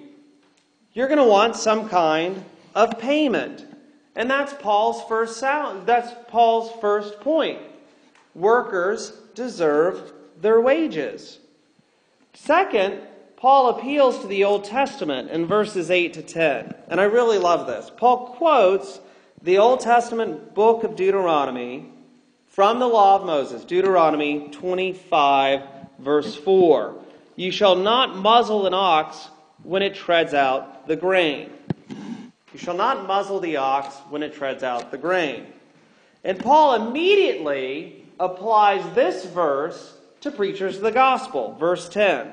You're 0.94 1.08
going 1.08 1.20
to 1.20 1.26
want 1.26 1.56
some 1.56 1.90
kind 1.90 2.44
of 2.76 3.00
payment. 3.00 3.66
And 4.16 4.30
that's 4.30 4.54
Paul's 4.54 5.04
first 5.08 5.38
sound, 5.38 5.88
that's 5.88 6.14
Paul's 6.30 6.72
first 6.80 7.20
point. 7.20 7.60
Workers 8.36 9.12
deserve 9.34 10.14
their 10.40 10.62
wages. 10.62 11.40
Second, 12.34 13.02
Paul 13.38 13.70
appeals 13.70 14.20
to 14.20 14.28
the 14.28 14.44
Old 14.44 14.66
Testament 14.66 15.32
in 15.32 15.46
verses 15.46 15.90
8 15.90 16.14
to 16.14 16.22
10. 16.22 16.74
And 16.90 17.00
I 17.00 17.06
really 17.06 17.38
love 17.38 17.68
this. 17.68 17.92
Paul 17.96 18.28
quotes 18.36 19.00
the 19.42 19.58
Old 19.58 19.80
Testament 19.80 20.54
book 20.54 20.84
of 20.84 20.96
Deuteronomy 20.96 21.90
from 22.48 22.80
the 22.80 22.88
law 22.88 23.16
of 23.16 23.26
Moses, 23.26 23.64
Deuteronomy 23.64 24.50
25, 24.52 25.62
verse 26.00 26.36
4. 26.36 26.96
You 27.38 27.52
shall 27.52 27.76
not 27.76 28.18
muzzle 28.18 28.68
an 28.68 28.74
ox 28.74 29.30
when 29.64 29.82
it 29.82 29.96
treads 29.96 30.34
out 30.34 30.88
the 30.88 30.98
grain. 30.98 31.50
You 31.88 32.60
shall 32.60 32.76
not 32.76 33.08
muzzle 33.08 33.40
the 33.40 33.58
ox 33.58 33.96
when 34.10 34.24
it 34.24 34.34
treads 34.34 34.64
out 34.64 34.92
the 34.92 34.98
grain. 34.98 35.46
And 36.24 36.38
Paul 36.38 36.88
immediately 36.88 38.06
applies 38.20 38.84
this 38.94 39.24
verse 39.26 39.96
to 40.22 40.32
preachers 40.32 40.78
of 40.78 40.82
the 40.82 40.92
gospel. 40.92 41.56
Verse 41.60 41.90
10 41.90 42.32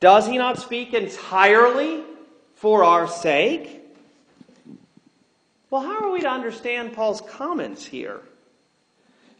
Does 0.00 0.26
he 0.26 0.38
not 0.38 0.58
speak 0.58 0.94
entirely 0.94 2.02
for 2.54 2.84
our 2.84 3.08
sake? 3.08 3.82
Well, 5.70 5.82
how 5.82 6.04
are 6.04 6.10
we 6.10 6.20
to 6.20 6.30
understand 6.30 6.94
Paul's 6.94 7.20
comments 7.20 7.84
here? 7.84 8.20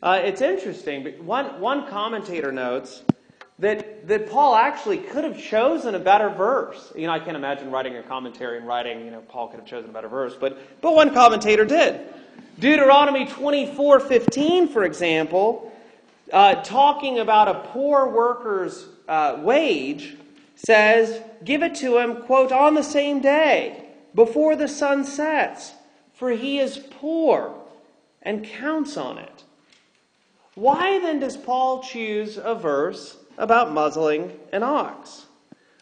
Uh, 0.03 0.21
it's 0.23 0.43
interesting. 0.43 1.03
But 1.03 1.19
one, 1.23 1.61
one 1.61 1.89
commentator 1.89 2.53
notes 2.53 3.03
that, 3.59 4.07
that 4.07 4.31
Paul 4.31 4.55
actually 4.55 4.99
could 4.99 5.25
have 5.25 5.43
chosen 5.43 5.95
a 5.95 5.99
better 5.99 6.29
verse. 6.29 6.93
You 6.95 7.07
know, 7.07 7.13
I 7.13 7.19
can't 7.19 7.37
imagine 7.37 7.71
writing 7.71 7.97
a 7.97 8.03
commentary 8.03 8.59
and 8.59 8.67
writing, 8.67 9.05
you 9.05 9.11
know, 9.11 9.21
Paul 9.21 9.49
could 9.49 9.59
have 9.59 9.67
chosen 9.67 9.91
a 9.91 9.93
better 9.93 10.09
verse, 10.09 10.37
but, 10.39 10.81
but 10.81 10.95
one 10.95 11.13
commentator 11.13 11.65
did. 11.65 12.01
Deuteronomy 12.59 13.27
24 13.27 14.01
15, 14.01 14.69
for 14.69 14.85
example, 14.85 15.73
uh, 16.33 16.57
talking 16.63 17.19
about 17.19 17.49
a 17.49 17.69
poor 17.69 18.09
worker's 18.09 18.87
uh, 19.09 19.39
wage, 19.41 20.17
says, 20.57 21.21
Give 21.45 21.63
it 21.63 21.75
to 21.77 21.99
him, 21.99 22.23
quote, 22.23 22.53
on 22.53 22.75
the 22.75 22.83
same 22.83 23.21
day, 23.21 23.85
before 24.15 24.57
the 24.57 24.69
sun 24.69 25.05
sets, 25.05 25.73
for 26.13 26.31
he 26.31 26.59
is 26.59 26.79
poor 26.79 27.55
and 28.23 28.45
counts 28.45 28.97
on 28.97 29.19
it. 29.19 29.45
Why 30.55 30.99
then 30.99 31.21
does 31.21 31.37
Paul 31.37 31.83
choose 31.83 32.37
a 32.37 32.55
verse 32.55 33.17
about 33.37 33.73
muzzling 33.73 34.33
an 34.53 34.65
ox? 34.65 35.27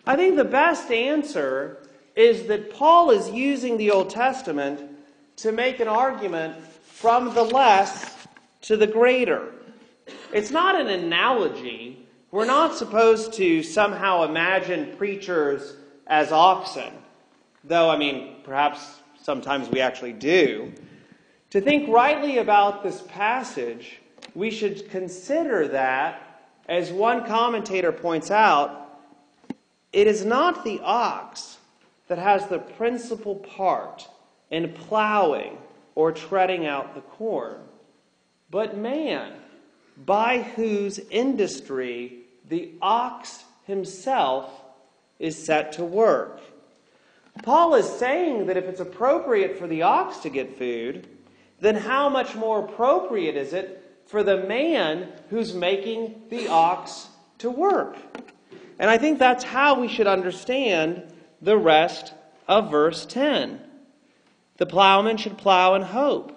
I 0.07 0.17
think 0.17 0.37
the 0.37 0.45
best 0.45 0.91
answer 0.91 1.79
is 2.15 2.47
that 2.49 2.73
Paul 2.73 3.11
is 3.11 3.31
using 3.31 3.79
the 3.79 3.91
Old 3.91 4.11
Testament 4.11 4.83
to 5.37 5.53
make 5.53 5.81
an 5.81 5.89
argument 5.89 6.57
from 6.83 7.35
the 7.35 7.43
less 7.43 8.27
to 8.63 8.77
the 8.77 8.87
greater. 8.87 9.53
It's 10.33 10.51
not 10.51 10.79
an 10.79 10.89
analogy. 10.89 12.07
We're 12.33 12.47
not 12.47 12.75
supposed 12.75 13.33
to 13.35 13.63
somehow 13.63 14.25
imagine 14.25 14.97
preachers 14.97 15.77
as 16.07 16.33
oxen, 16.33 16.93
though, 17.63 17.89
I 17.89 17.97
mean, 17.97 18.37
perhaps 18.43 19.01
sometimes 19.23 19.69
we 19.69 19.81
actually 19.81 20.13
do. 20.13 20.73
To 21.51 21.61
think 21.61 21.89
rightly 21.89 22.39
about 22.39 22.83
this 22.83 23.03
passage, 23.03 24.01
we 24.35 24.51
should 24.51 24.91
consider 24.91 25.69
that, 25.69 26.43
as 26.69 26.91
one 26.91 27.25
commentator 27.25 27.93
points 27.93 28.31
out, 28.31 29.01
it 29.93 30.09
is 30.09 30.25
not 30.25 30.65
the 30.65 30.81
ox 30.81 31.59
that 32.09 32.19
has 32.19 32.47
the 32.49 32.59
principal 32.59 33.37
part 33.37 34.09
in 34.51 34.73
plowing 34.73 35.59
or 35.95 36.11
treading 36.11 36.67
out 36.67 36.95
the 36.95 37.01
corn, 37.01 37.61
but 38.51 38.77
man, 38.77 39.33
by 40.05 40.43
whose 40.43 40.99
industry 41.11 42.19
the 42.49 42.73
ox 42.83 43.45
himself 43.65 44.51
is 45.19 45.43
set 45.43 45.73
to 45.73 45.85
work. 45.85 46.41
Paul 47.43 47.75
is 47.75 47.89
saying 47.89 48.47
that 48.47 48.57
if 48.57 48.65
it's 48.65 48.81
appropriate 48.81 49.59
for 49.59 49.67
the 49.67 49.83
ox 49.83 50.19
to 50.19 50.31
get 50.31 50.59
food, 50.59 51.07
then 51.61 51.75
how 51.75 52.09
much 52.09 52.35
more 52.35 52.61
appropriate 52.61 53.37
is 53.37 53.53
it 53.53 54.01
for 54.07 54.23
the 54.23 54.39
man 54.47 55.09
who's 55.31 55.55
making 55.55 56.23
the 56.31 56.49
ox 56.49 57.09
to 57.39 57.51
work. 57.51 57.97
And 58.79 58.91
I 58.91 58.99
think 58.99 59.19
that's 59.19 59.45
how 59.45 59.81
we 59.81 59.89
should 59.89 60.07
understand 60.07 61.03
the 61.41 61.57
rest 61.57 62.13
of 62.47 62.71
verse 62.71 63.07
10. 63.07 63.61
The 64.59 64.67
plowman 64.67 65.17
should 65.17 65.37
plow 65.37 65.75
in 65.75 65.83
hope, 65.83 66.33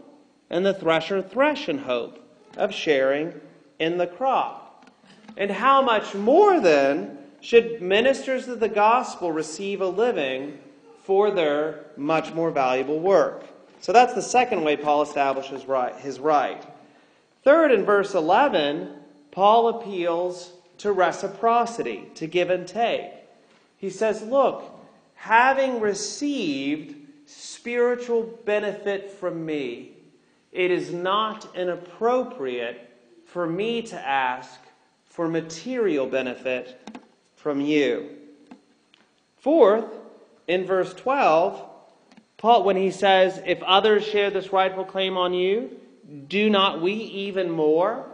and 0.49 0.65
the 0.65 0.73
thresher 0.73 1.21
thresh 1.21 1.69
in 1.69 1.79
hope 1.79 2.19
of 2.57 2.73
sharing 2.73 3.39
in 3.79 3.97
the 3.97 4.07
crop. 4.07 4.89
And 5.37 5.49
how 5.49 5.81
much 5.81 6.13
more 6.13 6.59
then 6.59 7.17
should 7.41 7.81
ministers 7.81 8.47
of 8.47 8.59
the 8.59 8.69
gospel 8.69 9.31
receive 9.31 9.81
a 9.81 9.87
living 9.87 10.59
for 11.03 11.31
their 11.31 11.85
much 11.95 12.33
more 12.33 12.51
valuable 12.51 12.99
work? 12.99 13.45
So 13.81 13.93
that's 13.93 14.13
the 14.13 14.21
second 14.21 14.63
way 14.63 14.75
Paul 14.75 15.01
establishes 15.01 15.63
his 16.01 16.19
right. 16.19 16.65
Third, 17.43 17.71
in 17.71 17.85
verse 17.85 18.13
11, 18.13 18.93
Paul 19.31 19.69
appeals 19.69 20.51
to 20.79 20.91
reciprocity, 20.91 22.05
to 22.15 22.27
give 22.27 22.49
and 22.49 22.67
take. 22.67 23.11
He 23.77 23.89
says, 23.89 24.21
Look, 24.21 24.63
having 25.15 25.79
received 25.79 26.95
spiritual 27.25 28.23
benefit 28.43 29.11
from 29.11 29.45
me, 29.45 29.91
it 30.51 30.71
is 30.71 30.91
not 30.91 31.55
inappropriate 31.55 32.88
for 33.33 33.47
me 33.47 33.81
to 33.83 33.99
ask 33.99 34.59
for 35.05 35.27
material 35.27 36.07
benefit 36.07 36.79
from 37.35 37.61
you. 37.61 38.09
Fourth, 39.37 39.85
in 40.47 40.65
verse 40.65 40.93
12, 40.93 41.63
Paul, 42.37 42.63
when 42.63 42.75
he 42.75 42.91
says, 42.91 43.41
If 43.45 43.61
others 43.63 44.05
share 44.05 44.31
this 44.31 44.51
rightful 44.51 44.85
claim 44.85 45.17
on 45.17 45.33
you, 45.33 45.69
do 46.27 46.49
not 46.49 46.81
we 46.81 46.93
even 46.93 47.49
more? 47.49 48.05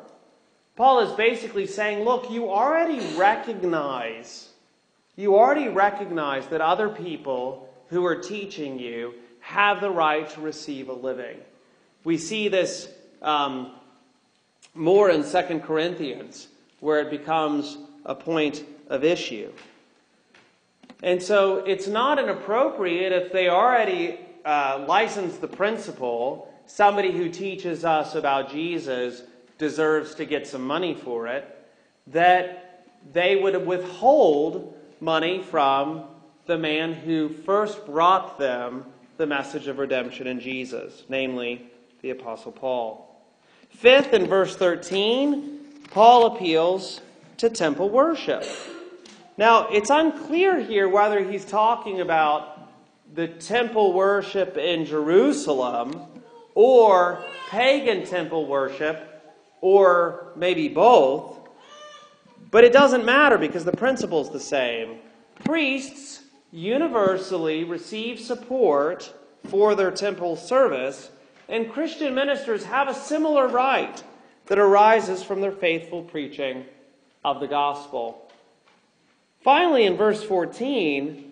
Paul 0.75 0.99
is 0.99 1.11
basically 1.13 1.67
saying, 1.67 2.03
look, 2.03 2.29
you 2.29 2.49
already 2.49 2.99
recognize, 3.15 4.49
you 5.15 5.35
already 5.35 5.69
recognize 5.69 6.47
that 6.47 6.59
other 6.59 6.89
people 6.89 7.69
who 7.87 8.05
are 8.05 8.15
teaching 8.15 8.77
you 8.77 9.13
have 9.39 9.79
the 9.79 9.89
right 9.89 10.29
to 10.31 10.41
receive 10.41 10.89
a 10.89 10.93
living. 10.93 11.37
We 12.03 12.17
see 12.17 12.49
this 12.49 12.89
um, 13.21 13.71
more 14.75 15.09
in 15.09 15.23
2 15.23 15.59
Corinthians, 15.59 16.49
where 16.81 16.99
it 16.99 17.09
becomes 17.09 17.77
a 18.05 18.13
point 18.13 18.63
of 18.87 19.03
issue. 19.03 19.51
And 21.01 21.21
so 21.21 21.57
it's 21.59 21.87
not 21.87 22.19
inappropriate 22.19 23.11
if 23.11 23.31
they 23.31 23.49
already 23.49 24.19
uh, 24.43 24.85
license 24.87 25.37
the 25.37 25.47
principle, 25.47 26.53
somebody 26.65 27.11
who 27.11 27.29
teaches 27.29 27.83
us 27.83 28.15
about 28.15 28.51
Jesus 28.51 29.23
deserves 29.57 30.15
to 30.15 30.25
get 30.25 30.45
some 30.45 30.65
money 30.65 30.93
for 30.93 31.27
it, 31.27 31.51
that 32.07 32.85
they 33.13 33.35
would 33.35 33.65
withhold 33.65 34.77
money 34.99 35.41
from 35.41 36.03
the 36.45 36.57
man 36.57 36.93
who 36.93 37.29
first 37.29 37.85
brought 37.85 38.37
them 38.37 38.85
the 39.17 39.25
message 39.25 39.67
of 39.67 39.79
redemption 39.79 40.27
in 40.27 40.39
Jesus, 40.39 41.03
namely 41.09 41.71
the 42.01 42.11
Apostle 42.11 42.51
Paul. 42.51 43.14
Fifth, 43.77 44.13
in 44.13 44.25
verse 44.27 44.55
13, 44.55 45.59
Paul 45.91 46.35
appeals 46.35 47.01
to 47.37 47.49
temple 47.49 47.89
worship. 47.89 48.45
Now, 49.37 49.67
it's 49.67 49.89
unclear 49.89 50.59
here 50.61 50.87
whether 50.87 51.21
he's 51.29 51.43
talking 51.43 51.99
about 51.99 52.69
the 53.13 53.27
temple 53.27 53.91
worship 53.91 54.57
in 54.57 54.85
Jerusalem 54.85 56.01
or 56.53 57.23
pagan 57.49 58.05
temple 58.05 58.47
worship 58.47 59.33
or 59.59 60.31
maybe 60.37 60.69
both. 60.69 61.37
But 62.51 62.63
it 62.63 62.71
doesn't 62.71 63.03
matter 63.03 63.37
because 63.37 63.65
the 63.65 63.73
principle 63.73 64.21
is 64.21 64.29
the 64.29 64.39
same. 64.39 64.99
Priests 65.43 66.23
universally 66.51 67.65
receive 67.65 68.21
support 68.21 69.13
for 69.49 69.75
their 69.75 69.91
temple 69.91 70.37
service, 70.37 71.11
and 71.47 71.71
Christian 71.71 72.15
ministers 72.15 72.63
have 72.65 72.87
a 72.87 72.93
similar 72.93 73.47
right 73.47 74.03
that 74.47 74.59
arises 74.59 75.23
from 75.23 75.41
their 75.41 75.51
faithful 75.51 76.03
preaching 76.03 76.65
of 77.23 77.39
the 77.39 77.47
gospel. 77.47 78.31
Finally, 79.41 79.85
in 79.85 79.97
verse 79.97 80.23
14, 80.23 81.31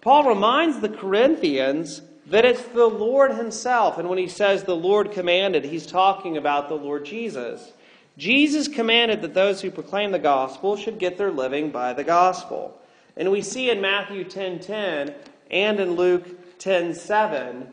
Paul 0.00 0.24
reminds 0.24 0.80
the 0.80 0.88
Corinthians 0.88 2.02
that 2.26 2.44
it's 2.44 2.62
the 2.62 2.86
Lord 2.86 3.32
Himself. 3.32 3.98
And 3.98 4.08
when 4.08 4.18
he 4.18 4.28
says 4.28 4.64
the 4.64 4.76
Lord 4.76 5.12
commanded, 5.12 5.64
he's 5.64 5.86
talking 5.86 6.36
about 6.36 6.68
the 6.68 6.74
Lord 6.74 7.04
Jesus. 7.04 7.72
Jesus 8.18 8.68
commanded 8.68 9.20
that 9.22 9.34
those 9.34 9.60
who 9.60 9.70
proclaim 9.70 10.10
the 10.10 10.18
gospel 10.18 10.76
should 10.76 10.98
get 10.98 11.18
their 11.18 11.30
living 11.30 11.70
by 11.70 11.92
the 11.92 12.04
gospel. 12.04 12.78
And 13.16 13.30
we 13.30 13.42
see 13.42 13.70
in 13.70 13.80
Matthew 13.80 14.24
10:10 14.24 14.30
10, 14.30 14.58
10, 14.60 15.14
and 15.50 15.80
in 15.80 15.96
Luke 15.96 16.58
10:7 16.58 16.94
7, 16.94 17.68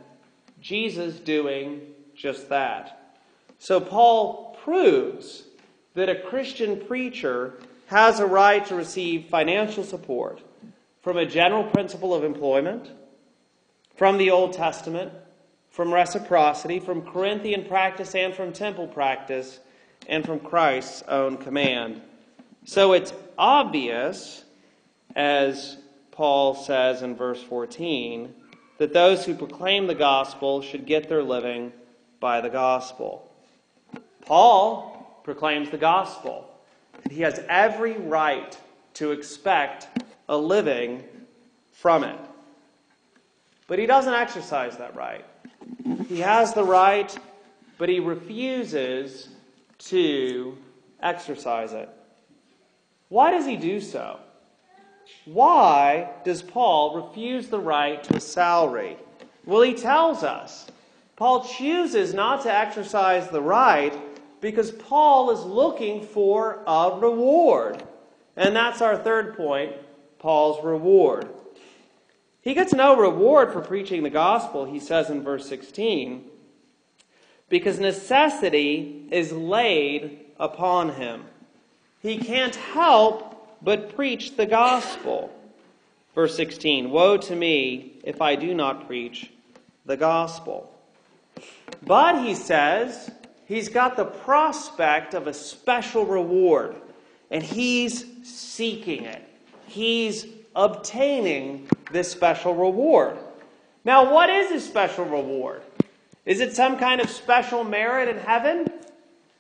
Jesus 0.64 1.20
doing 1.20 1.82
just 2.16 2.48
that. 2.48 3.18
So 3.60 3.82
Paul 3.82 4.58
proves 4.64 5.44
that 5.94 6.08
a 6.08 6.22
Christian 6.22 6.80
preacher 6.80 7.56
has 7.88 8.20
a 8.20 8.26
right 8.26 8.66
to 8.68 8.76
receive 8.76 9.26
financial 9.26 9.84
support 9.84 10.42
from 11.02 11.18
a 11.18 11.26
general 11.26 11.66
principle 11.66 12.14
of 12.16 12.24
employment, 12.24 12.90
from 13.96 14.18
the 14.18 14.32
Old 14.32 14.54
Testament, 14.54 15.12
from 15.70 15.94
reciprocity, 15.94 16.80
from 16.80 17.02
Corinthian 17.02 17.66
practice, 17.66 18.16
and 18.16 18.34
from 18.34 18.54
temple 18.54 18.88
practice, 18.88 19.60
and 20.08 20.26
from 20.26 20.40
Christ's 20.40 21.04
own 21.10 21.36
command. 21.38 22.02
So 22.64 22.94
it's 22.94 23.12
obvious, 23.38 24.46
as 25.14 25.76
Paul 26.12 26.56
says 26.56 27.02
in 27.02 27.18
verse 27.18 27.44
14, 27.44 28.34
that 28.78 28.94
those 28.94 29.26
who 29.26 29.36
proclaim 29.36 29.88
the 29.88 29.96
gospel 29.96 30.62
should 30.62 30.86
get 30.86 31.10
their 31.10 31.24
living 31.24 31.72
by 32.20 32.42
the 32.42 32.50
gospel. 32.50 33.32
Paul 34.22 35.22
proclaims 35.24 35.70
the 35.70 35.78
gospel. 35.78 36.50
And 37.04 37.12
he 37.12 37.22
has 37.22 37.44
every 37.50 37.98
right 37.98 38.58
to 38.96 39.12
expect 39.12 39.88
a 40.30 40.38
living 40.38 41.04
from 41.72 42.04
it. 42.04 42.20
But 43.68 43.80
he 43.80 43.86
doesn't 43.86 44.14
exercise 44.14 44.78
that 44.78 44.96
right. 44.96 45.26
He 46.08 46.20
has 46.20 46.54
the 46.54 46.64
right, 46.64 47.16
but 47.78 47.90
he 47.90 48.00
refuses 48.00 49.30
to 49.80 50.58
exercise 51.02 51.74
it. 51.74 51.90
Why 53.10 53.32
does 53.32 53.46
he 53.46 53.58
do 53.58 53.80
so? 53.80 54.20
Why 55.26 56.10
does 56.24 56.42
Paul 56.42 57.02
refuse 57.02 57.48
the 57.48 57.60
right 57.60 58.04
to 58.06 58.18
a 58.18 58.20
salary? 58.20 58.98
Well, 59.46 59.62
he 59.62 59.74
tells 59.74 60.24
us. 60.24 60.68
Paul 61.16 61.46
chooses 61.46 62.14
not 62.14 62.44
to 62.44 62.54
exercise 62.54 63.28
the 63.30 63.42
right 63.42 63.94
because 64.42 64.72
Paul 64.72 65.32
is 65.32 65.42
looking 65.42 66.06
for 66.06 66.64
a 66.68 66.98
reward. 67.00 67.84
And 68.36 68.56
that's 68.56 68.82
our 68.82 68.98
third 68.98 69.38
point 69.38 69.74
Paul's 70.20 70.64
reward. 70.64 71.30
He 72.42 72.54
gets 72.54 72.74
no 72.74 72.98
reward 72.98 73.54
for 73.54 73.62
preaching 73.62 74.04
the 74.04 74.10
gospel, 74.10 74.66
he 74.66 74.80
says 74.80 75.10
in 75.10 75.24
verse 75.24 75.48
16, 75.48 76.26
because 77.48 77.80
necessity 77.80 79.08
is 79.12 79.32
laid 79.32 80.26
upon 80.38 80.96
him. 80.96 81.24
He 82.02 82.18
can't 82.18 82.56
help 82.56 83.33
but 83.64 83.96
preach 83.96 84.36
the 84.36 84.46
gospel. 84.46 85.34
Verse 86.16 86.36
16 86.36 86.92
Woe 86.92 87.18
to 87.18 87.36
me 87.36 87.94
if 88.04 88.22
I 88.22 88.36
do 88.36 88.54
not 88.54 88.88
preach 88.88 89.32
the 89.86 89.98
gospel. 89.98 90.70
But, 91.86 92.24
he 92.24 92.36
says, 92.36 93.12
he's 93.46 93.70
got 93.70 93.98
the 93.98 94.06
prospect 94.06 95.14
of 95.14 95.28
a 95.28 95.34
special 95.34 96.06
reward, 96.06 96.76
and 97.32 97.44
he's 97.44 98.06
seeking 98.24 99.06
it. 99.06 99.28
He's 99.66 100.26
obtaining 100.56 101.68
this 101.92 102.12
special 102.12 102.54
reward. 102.54 103.18
Now, 103.84 104.14
what 104.14 104.30
is 104.30 104.52
his 104.52 104.66
special 104.66 105.06
reward? 105.06 105.62
Is 106.26 106.40
it 106.40 106.56
some 106.56 106.78
kind 106.78 107.02
of 107.02 107.10
special 107.10 107.64
merit 107.64 108.08
in 108.08 108.18
heaven? 108.18 108.72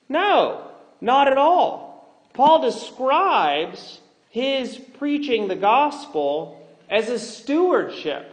No, 0.09 0.67
not 0.99 1.29
at 1.29 1.37
all. 1.37 2.19
Paul 2.33 2.61
describes 2.61 4.01
his 4.33 4.79
preaching 4.79 5.47
the 5.47 5.55
gospel 5.55 6.67
as 6.89 7.07
a 7.07 7.19
stewardship, 7.19 8.31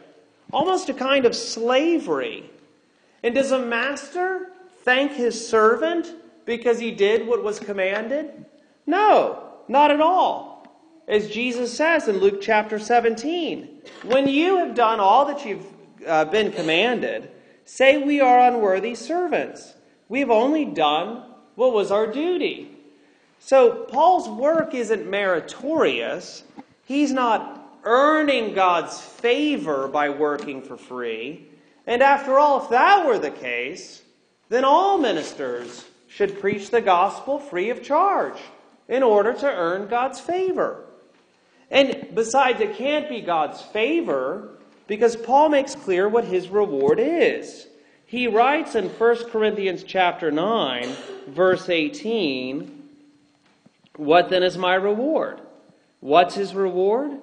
almost 0.51 0.89
a 0.89 0.95
kind 0.95 1.27
of 1.27 1.37
slavery. 1.37 2.49
And 3.23 3.35
does 3.35 3.53
a 3.53 3.59
master 3.59 4.49
thank 4.83 5.13
his 5.13 5.47
servant 5.47 6.11
because 6.47 6.79
he 6.79 6.91
did 6.91 7.27
what 7.27 7.45
was 7.45 7.61
commanded? 7.61 8.47
No, 8.87 9.45
not 9.69 9.91
at 9.91 10.01
all. 10.01 11.05
As 11.07 11.29
Jesus 11.29 11.77
says 11.77 12.09
in 12.09 12.17
Luke 12.17 12.41
chapter 12.41 12.79
17, 12.79 13.83
when 14.05 14.27
you 14.27 14.57
have 14.57 14.75
done 14.75 15.01
all 15.01 15.27
that 15.27 15.45
you've 15.45 15.67
uh, 16.07 16.25
been 16.25 16.51
commanded, 16.51 17.31
say 17.67 17.99
we 17.99 18.23
are 18.23 18.49
unworthy 18.49 18.95
servants. 18.95 19.75
We 20.09 20.21
have 20.21 20.31
only 20.31 20.65
done 20.65 21.25
what 21.57 21.75
was 21.75 21.91
our 21.91 22.07
duty. 22.07 22.80
So 23.41 23.85
Paul's 23.85 24.29
work 24.29 24.75
isn't 24.75 25.09
meritorious. 25.09 26.45
He's 26.85 27.11
not 27.11 27.81
earning 27.85 28.55
God's 28.55 29.01
favor 29.01 29.89
by 29.89 30.11
working 30.11 30.63
for 30.63 30.77
free. 30.77 31.49
And 31.87 32.03
after 32.03 32.39
all, 32.39 32.63
if 32.63 32.71
that 32.71 33.07
were 33.07 33.19
the 33.19 33.31
case, 33.31 34.03
then 34.51 34.65
all 34.65 34.99
ministers 34.99 35.87
should 36.07 36.39
preach 36.41 36.71
the 36.71 36.83
gospel 36.83 37.39
free 37.39 37.71
of 37.71 37.83
charge 37.83 38.39
in 38.89 39.03
order 39.03 39.33
to 39.33 39.47
earn 39.47 39.89
God's 39.89 40.21
favor. 40.21 40.85
And 41.71 42.09
besides, 42.15 42.61
it 42.61 42.77
can't 42.77 43.09
be 43.09 43.21
God's 43.21 43.63
favor 43.63 44.51
because 44.87 45.17
Paul 45.17 45.49
makes 45.49 45.75
clear 45.75 46.09
what 46.09 46.25
his 46.25 46.49
reward 46.49 46.99
is. 47.01 47.69
He 48.07 48.27
writes 48.27 48.75
in 48.75 48.89
1 48.89 49.31
Corinthians 49.31 49.85
chapter 49.85 50.33
9, 50.33 50.89
verse 51.29 51.69
18, 51.69 52.80
What 54.01 54.31
then 54.31 54.43
is 54.43 54.57
my 54.57 54.77
reward? 54.77 55.43
What's 56.01 56.35
his 56.35 56.55
reward? 56.55 57.19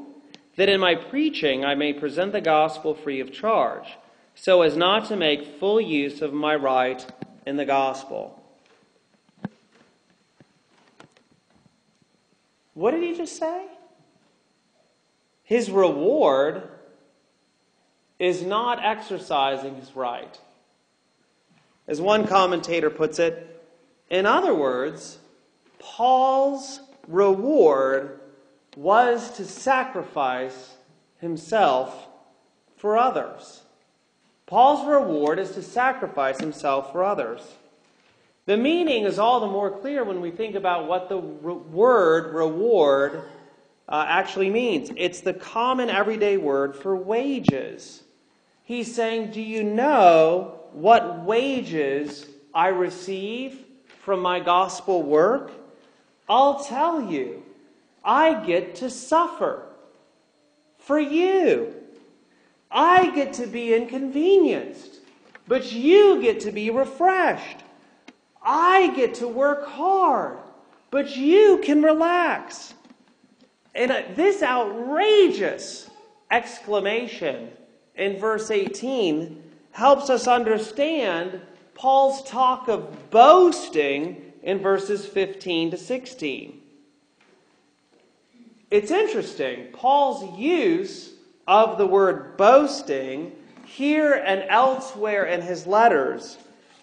That 0.58 0.70
in 0.70 0.80
my 0.80 0.94
preaching 0.94 1.66
I 1.66 1.74
may 1.74 1.92
present 1.92 2.34
the 2.34 2.40
gospel 2.40 2.94
free 2.94 3.20
of 3.20 3.34
charge 3.34 3.98
so 4.36 4.62
as 4.62 4.78
not 4.78 5.08
to 5.08 5.16
make 5.16 5.60
full 5.60 5.82
use 5.82 6.22
of 6.22 6.34
my 6.34 6.56
right 6.56 7.04
in 7.48 7.58
the 7.58 7.66
gospel. 7.66 8.40
What 12.76 12.92
did 12.92 13.02
he 13.02 13.16
just 13.16 13.38
say? 13.38 13.66
His 15.46 15.72
reward 15.72 16.62
is 18.20 18.44
not 18.44 18.86
exercising 18.86 19.78
his 19.78 19.96
right. 19.96 20.40
As 21.88 22.00
one 22.00 22.28
commentator 22.28 22.92
puts 22.92 23.18
it, 23.18 23.66
in 24.12 24.28
other 24.28 24.54
words, 24.54 25.18
Paul's 25.80 26.82
reward 27.08 28.20
was 28.76 29.32
to 29.38 29.46
sacrifice 29.46 30.76
himself 31.20 32.08
for 32.78 32.98
others. 32.98 33.64
Paul's 34.46 34.88
reward 34.88 35.40
is 35.40 35.52
to 35.52 35.62
sacrifice 35.62 36.40
himself 36.40 36.92
for 36.92 37.04
others. 37.04 37.42
The 38.46 38.56
meaning 38.56 39.04
is 39.04 39.20
all 39.20 39.42
the 39.42 39.48
more 39.48 39.70
clear 39.70 40.06
when 40.06 40.22
we 40.22 40.32
think 40.32 40.56
about 40.56 40.88
what 40.88 41.10
the 41.10 41.18
re- 41.18 41.54
word 41.54 42.34
reward 42.34 43.24
uh, 43.90 44.06
actually 44.08 44.50
means. 44.50 44.90
It's 44.96 45.20
the 45.20 45.34
common 45.34 45.90
everyday 45.90 46.38
word 46.38 46.76
for 46.76 46.96
wages. 46.96 48.04
He's 48.64 48.94
saying, 48.94 49.32
Do 49.32 49.42
you 49.42 49.64
know 49.64 50.60
what 50.72 51.24
wages 51.24 52.26
I 52.54 52.68
receive 52.68 53.66
from 54.00 54.22
my 54.22 54.40
gospel 54.40 55.04
work? 55.04 55.52
I'll 56.30 56.64
tell 56.64 57.02
you. 57.02 57.44
I 58.04 58.46
get 58.46 58.76
to 58.76 58.90
suffer 58.90 59.68
for 60.78 61.00
you. 61.00 61.76
I 62.72 63.12
get 63.12 63.34
to 63.34 63.48
be 63.48 63.74
inconvenienced, 63.74 65.00
but 65.48 65.72
you 65.72 66.22
get 66.22 66.40
to 66.42 66.52
be 66.52 66.70
refreshed. 66.70 67.58
I 68.42 68.94
get 68.96 69.16
to 69.16 69.28
work 69.28 69.68
hard, 69.68 70.38
but 70.90 71.16
you 71.18 71.62
can 71.64 71.82
relax. 71.82 72.74
And 73.76 73.92
uh, 73.92 74.04
this 74.16 74.42
outrageous 74.42 75.90
exclamation 76.32 77.52
in 77.96 78.18
verse 78.18 78.52
18 78.52 79.44
helps 79.72 80.10
us 80.10 80.28
understand 80.28 81.42
Paul's 81.76 82.24
talk 82.24 82.70
of 82.70 83.12
boasting 83.12 84.27
in 84.48 84.60
verses 84.60 85.06
15 85.06 85.72
to 85.72 85.78
16. 85.78 86.62
It's 88.72 88.92
interesting. 88.92 89.68
Paul's 89.74 90.40
use 90.40 91.12
of 91.46 91.78
the 91.78 91.86
word 91.86 92.38
boasting 92.38 93.34
here 93.66 94.14
and 94.14 94.46
elsewhere 94.48 95.26
in 95.26 95.42
his 95.42 95.68
letters 95.68 96.38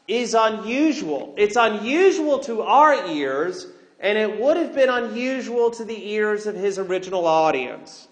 is 0.07 0.35
unusual. 0.35 1.33
It's 1.39 1.57
unusual 1.57 2.39
to 2.41 2.61
our 2.61 3.07
ears, 3.07 3.69
and 3.99 4.19
it 4.19 4.39
would 4.39 4.59
have 4.59 4.75
been 4.75 4.91
unusual 4.91 5.71
to 5.71 5.87
the 5.87 6.11
ears 6.11 6.47
of 6.47 6.55
his 6.55 6.79
original 6.79 7.27
audience. 7.27 8.09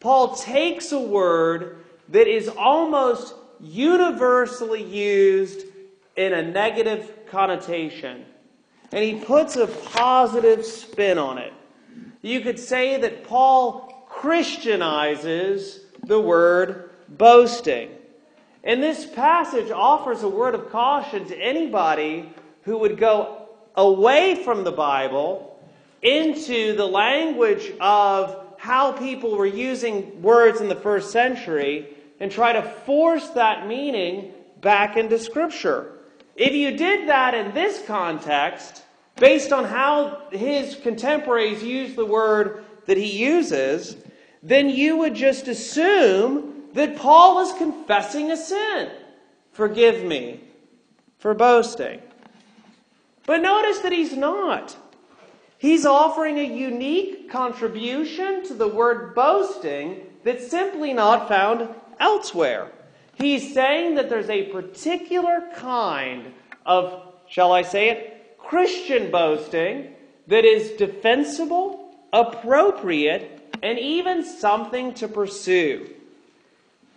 Paul 0.00 0.36
takes 0.36 0.92
a 0.92 0.98
word 0.98 1.84
that 2.08 2.28
is 2.28 2.48
almost 2.48 3.34
universally 3.60 4.82
used 4.82 5.66
in 6.16 6.32
a 6.32 6.40
negative 6.40 7.26
connotation, 7.26 8.24
and 8.92 9.04
he 9.04 9.16
puts 9.16 9.56
a 9.56 9.66
positive 9.66 10.64
spin 10.64 11.18
on 11.18 11.38
it. 11.38 11.52
You 12.22 12.40
could 12.40 12.58
say 12.58 13.00
that 13.00 13.24
Paul 13.24 14.06
Christianizes 14.08 15.80
the 16.04 16.20
word 16.20 16.90
boasting. 17.08 17.90
And 18.64 18.82
this 18.82 19.06
passage 19.06 19.70
offers 19.70 20.22
a 20.22 20.28
word 20.28 20.54
of 20.54 20.70
caution 20.70 21.26
to 21.28 21.36
anybody 21.36 22.32
who 22.62 22.78
would 22.78 22.98
go 22.98 23.48
away 23.76 24.42
from 24.42 24.64
the 24.64 24.72
Bible 24.72 25.60
into 26.02 26.74
the 26.76 26.86
language 26.86 27.72
of 27.80 28.44
how 28.58 28.92
people 28.92 29.36
were 29.36 29.46
using 29.46 30.22
words 30.22 30.60
in 30.60 30.68
the 30.68 30.74
first 30.74 31.10
century 31.10 31.88
and 32.18 32.32
try 32.32 32.52
to 32.52 32.62
force 32.62 33.28
that 33.30 33.66
meaning 33.66 34.32
back 34.60 34.96
into 34.96 35.18
Scripture. 35.18 35.95
If 36.36 36.52
you 36.52 36.76
did 36.76 37.08
that 37.08 37.34
in 37.34 37.54
this 37.54 37.82
context, 37.86 38.82
based 39.16 39.52
on 39.52 39.64
how 39.64 40.28
his 40.30 40.76
contemporaries 40.76 41.62
use 41.62 41.94
the 41.94 42.04
word 42.04 42.64
that 42.84 42.98
he 42.98 43.18
uses, 43.18 43.96
then 44.42 44.68
you 44.68 44.98
would 44.98 45.14
just 45.14 45.48
assume 45.48 46.64
that 46.74 46.96
Paul 46.96 47.36
was 47.36 47.54
confessing 47.54 48.30
a 48.30 48.36
sin. 48.36 48.90
Forgive 49.52 50.04
me 50.04 50.40
for 51.18 51.32
boasting. 51.32 52.02
But 53.24 53.40
notice 53.40 53.78
that 53.78 53.92
he's 53.92 54.14
not. 54.14 54.76
He's 55.58 55.86
offering 55.86 56.38
a 56.38 56.42
unique 56.42 57.30
contribution 57.30 58.44
to 58.44 58.54
the 58.54 58.68
word 58.68 59.14
boasting 59.14 60.06
that's 60.22 60.48
simply 60.48 60.92
not 60.92 61.28
found 61.28 61.68
elsewhere. 61.98 62.70
He's 63.16 63.54
saying 63.54 63.94
that 63.94 64.10
there's 64.10 64.28
a 64.28 64.44
particular 64.44 65.48
kind 65.56 66.32
of, 66.64 67.02
shall 67.28 67.52
I 67.52 67.62
say 67.62 67.88
it, 67.88 68.38
Christian 68.38 69.10
boasting 69.10 69.94
that 70.26 70.44
is 70.44 70.72
defensible, 70.72 71.94
appropriate, 72.12 73.56
and 73.62 73.78
even 73.78 74.24
something 74.24 74.92
to 74.94 75.08
pursue. 75.08 75.88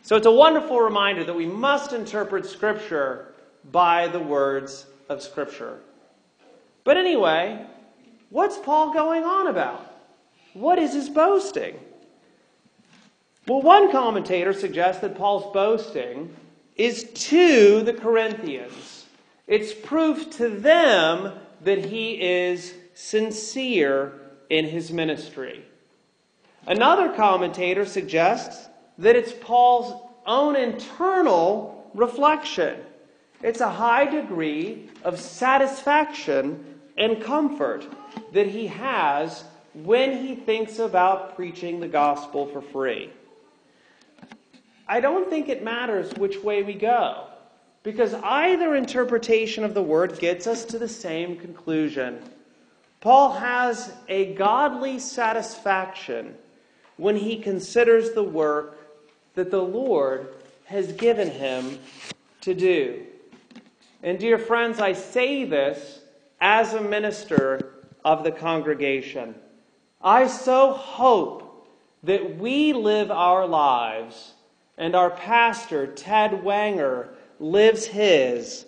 So 0.04 0.16
it's 0.16 0.26
a 0.26 0.32
wonderful 0.32 0.80
reminder 0.80 1.24
that 1.24 1.34
we 1.34 1.46
must 1.46 1.94
interpret 1.94 2.46
Scripture 2.46 3.34
by 3.72 4.08
the 4.08 4.20
words 4.20 4.86
of 5.08 5.22
Scripture. 5.22 5.80
But 6.84 6.98
anyway, 6.98 7.66
what's 8.30 8.58
Paul 8.58 8.94
going 8.94 9.24
on 9.24 9.48
about? 9.48 9.86
What 10.54 10.80
is 10.80 10.94
his 10.94 11.10
boasting? 11.10 11.80
Well, 13.50 13.64
one 13.64 13.92
commentator 13.92 14.54
suggests 14.54 15.02
that 15.02 15.18
Paul's 15.18 15.52
boasting 15.52 16.36
is 16.76 17.10
to 17.16 17.82
the 17.82 17.94
Corinthians. 17.94 19.08
It's 19.48 19.74
proof 19.74 20.30
to 20.38 20.50
them 20.50 21.34
that 21.62 21.84
he 21.84 22.22
is 22.22 22.76
sincere 22.94 24.14
in 24.52 24.66
his 24.66 24.92
ministry. 24.92 25.66
Another 26.68 27.10
commentator 27.10 27.88
suggests 27.88 28.70
that 29.00 29.16
it's 29.16 29.34
Paul's 29.42 30.00
own 30.28 30.56
internal 30.56 31.90
reflection. 31.96 32.78
It's 33.42 33.62
a 33.62 33.72
high 33.72 34.06
degree 34.06 34.92
of 35.04 35.20
satisfaction 35.20 36.82
and 37.00 37.20
comfort 37.20 37.88
that 38.32 38.46
he 38.46 38.68
has 38.68 39.44
when 39.74 40.24
he 40.24 40.36
thinks 40.36 40.78
about 40.78 41.36
preaching 41.36 41.80
the 41.80 41.88
gospel 41.88 42.46
for 42.46 42.62
free. 42.62 43.10
I 44.90 45.00
don't 45.00 45.30
think 45.30 45.48
it 45.48 45.64
matters 45.64 46.12
which 46.16 46.44
way 46.44 46.64
we 46.64 46.74
go. 46.74 47.28
Because 47.84 48.16
either 48.16 48.76
interpretation 48.76 49.64
of 49.64 49.74
the 49.74 49.84
word 49.84 50.20
gets 50.20 50.48
us 50.48 50.66
to 50.66 50.80
the 50.80 50.88
same 50.88 51.38
conclusion. 51.38 52.20
Paul 53.00 53.34
has 53.34 53.94
a 54.10 54.34
godly 54.34 55.00
satisfaction 55.00 56.36
when 56.98 57.16
he 57.16 57.38
considers 57.38 58.12
the 58.12 58.24
work 58.24 58.78
that 59.36 59.52
the 59.52 59.62
Lord 59.62 60.34
has 60.66 60.92
given 60.94 61.30
him 61.30 61.80
to 62.42 62.54
do. 62.54 63.06
And, 64.04 64.20
dear 64.20 64.38
friends, 64.38 64.80
I 64.80 64.94
say 64.94 65.46
this 65.46 66.02
as 66.42 66.74
a 66.74 66.82
minister 66.82 67.74
of 68.04 68.24
the 68.24 68.32
congregation. 68.32 69.36
I 70.02 70.28
so 70.28 70.74
hope 70.74 71.68
that 72.04 72.38
we 72.38 72.74
live 72.74 73.12
our 73.12 73.46
lives, 73.46 74.34
and 74.80 74.96
our 74.96 75.12
pastor, 75.12 75.86
Ted 75.86 76.32
Wanger, 76.32 77.10
lives 77.40 77.86
his, 77.86 78.66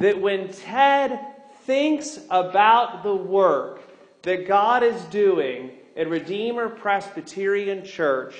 that 0.00 0.20
when 0.20 0.52
Ted 0.52 1.18
thinks 1.64 2.18
about 2.28 3.02
the 3.02 3.14
work 3.14 3.80
that 4.22 4.46
God 4.46 4.82
is 4.82 5.00
doing 5.04 5.70
at 5.96 6.08
Redeemer 6.08 6.68
Presbyterian 6.68 7.84
Church, 7.84 8.34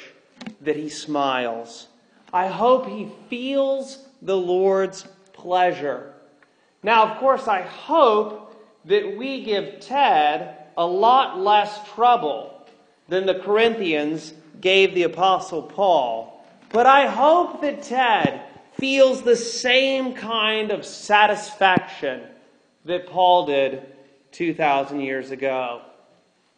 that 0.60 0.76
he 0.76 0.88
smiles. 0.88 1.86
I 2.32 2.48
hope 2.48 2.86
he 2.86 3.10
feels 3.30 4.04
the 4.20 4.36
Lord's 4.36 5.06
pleasure. 5.32 6.14
Now, 6.82 7.04
of 7.06 7.18
course, 7.18 7.46
I 7.46 7.62
hope 7.62 8.60
that 8.86 9.16
we 9.16 9.44
give 9.44 9.80
Ted 9.80 10.56
a 10.76 10.84
lot 10.84 11.38
less 11.38 11.88
trouble 11.90 12.66
than 13.08 13.26
the 13.26 13.38
Corinthians 13.40 14.32
gave 14.60 14.94
the 14.94 15.04
Apostle 15.04 15.62
Paul. 15.62 16.31
But 16.72 16.86
I 16.86 17.06
hope 17.06 17.60
that 17.60 17.82
Ted 17.82 18.42
feels 18.78 19.22
the 19.22 19.36
same 19.36 20.14
kind 20.14 20.70
of 20.70 20.86
satisfaction 20.86 22.22
that 22.86 23.06
Paul 23.06 23.46
did 23.46 23.82
2,000 24.32 25.00
years 25.00 25.30
ago. 25.30 25.82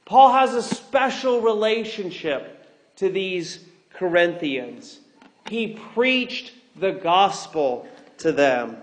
Paul 0.04 0.32
has 0.32 0.54
a 0.54 0.62
special 0.62 1.40
relationship 1.40 2.68
to 2.96 3.08
these 3.08 3.64
Corinthians. 3.92 5.00
He 5.48 5.78
preached 5.94 6.52
the 6.76 6.92
gospel 6.92 7.88
to 8.18 8.30
them. 8.30 8.76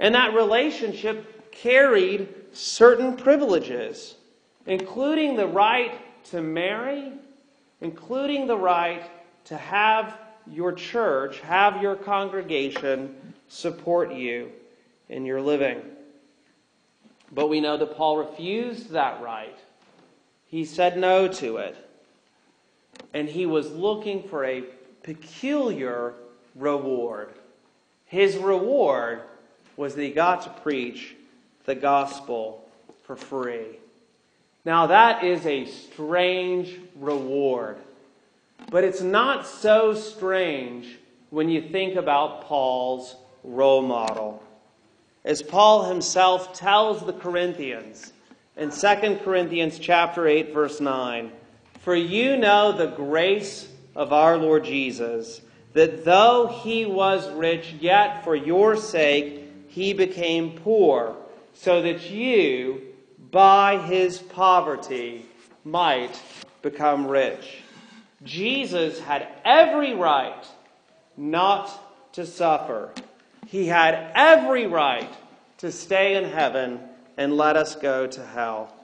And 0.00 0.14
that 0.14 0.34
relationship 0.34 1.50
carried 1.50 2.28
certain 2.52 3.16
privileges, 3.16 4.16
including 4.66 5.36
the 5.36 5.46
right 5.46 5.98
to 6.24 6.42
marry, 6.42 7.12
including 7.80 8.46
the 8.46 8.56
right 8.56 9.10
to 9.46 9.56
have 9.56 10.18
your 10.50 10.72
church, 10.72 11.40
have 11.40 11.82
your 11.82 11.96
congregation 11.96 13.14
support 13.48 14.12
you 14.12 14.50
in 15.08 15.24
your 15.24 15.40
living. 15.40 15.80
But 17.32 17.48
we 17.48 17.60
know 17.60 17.76
that 17.76 17.96
Paul 17.96 18.18
refused 18.18 18.90
that 18.90 19.20
right. 19.22 19.58
He 20.46 20.64
said 20.64 20.96
no 20.98 21.28
to 21.28 21.56
it. 21.58 21.76
And 23.12 23.28
he 23.28 23.46
was 23.46 23.70
looking 23.72 24.22
for 24.22 24.44
a 24.44 24.64
peculiar 25.02 26.14
reward. 26.54 27.30
His 28.06 28.36
reward 28.36 29.22
was 29.76 29.94
that 29.94 30.02
he 30.02 30.10
got 30.10 30.42
to 30.42 30.50
preach 30.62 31.14
the 31.64 31.74
gospel 31.74 32.66
for 33.04 33.16
free. 33.16 33.78
Now, 34.64 34.88
that 34.88 35.22
is 35.22 35.44
a 35.46 35.66
strange 35.66 36.76
reward. 36.96 37.76
But 38.70 38.84
it's 38.84 39.00
not 39.00 39.46
so 39.46 39.94
strange 39.94 40.98
when 41.30 41.48
you 41.48 41.62
think 41.62 41.96
about 41.96 42.42
Paul's 42.42 43.16
role 43.44 43.82
model. 43.82 44.42
As 45.24 45.42
Paul 45.42 45.84
himself 45.84 46.52
tells 46.52 47.04
the 47.04 47.12
Corinthians 47.12 48.12
in 48.56 48.70
2 48.70 49.18
Corinthians 49.22 49.78
chapter 49.78 50.26
8 50.26 50.52
verse 50.52 50.80
9, 50.80 51.30
"For 51.80 51.94
you 51.94 52.36
know 52.36 52.72
the 52.72 52.86
grace 52.86 53.68
of 53.94 54.12
our 54.12 54.36
Lord 54.36 54.64
Jesus, 54.64 55.42
that 55.74 56.04
though 56.04 56.46
he 56.46 56.86
was 56.86 57.30
rich, 57.30 57.74
yet 57.80 58.24
for 58.24 58.34
your 58.34 58.76
sake 58.76 59.42
he 59.68 59.92
became 59.92 60.58
poor, 60.58 61.14
so 61.52 61.82
that 61.82 62.10
you 62.10 62.82
by 63.30 63.76
his 63.76 64.18
poverty 64.18 65.26
might 65.64 66.20
become 66.62 67.06
rich." 67.06 67.62
Jesus 68.22 68.98
had 69.00 69.28
every 69.44 69.94
right 69.94 70.44
not 71.16 72.12
to 72.14 72.26
suffer. 72.26 72.90
He 73.46 73.66
had 73.66 74.10
every 74.14 74.66
right 74.66 75.12
to 75.58 75.70
stay 75.70 76.16
in 76.16 76.24
heaven 76.24 76.80
and 77.16 77.36
let 77.36 77.56
us 77.56 77.76
go 77.76 78.06
to 78.06 78.26
hell. 78.26 78.74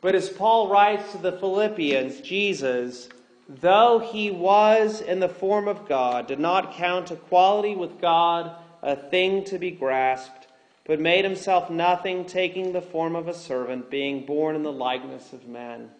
But 0.00 0.14
as 0.14 0.28
Paul 0.28 0.68
writes 0.68 1.12
to 1.12 1.18
the 1.18 1.32
Philippians, 1.32 2.20
Jesus, 2.20 3.08
though 3.48 4.00
he 4.00 4.30
was 4.30 5.00
in 5.00 5.20
the 5.20 5.28
form 5.28 5.68
of 5.68 5.88
God, 5.88 6.26
did 6.26 6.40
not 6.40 6.74
count 6.74 7.10
equality 7.10 7.76
with 7.76 8.00
God 8.00 8.56
a 8.82 8.96
thing 8.96 9.44
to 9.44 9.58
be 9.58 9.70
grasped, 9.70 10.48
but 10.84 10.98
made 10.98 11.24
himself 11.24 11.70
nothing, 11.70 12.24
taking 12.24 12.72
the 12.72 12.82
form 12.82 13.14
of 13.14 13.28
a 13.28 13.34
servant, 13.34 13.90
being 13.90 14.26
born 14.26 14.56
in 14.56 14.64
the 14.64 14.72
likeness 14.72 15.32
of 15.32 15.46
men. 15.46 15.90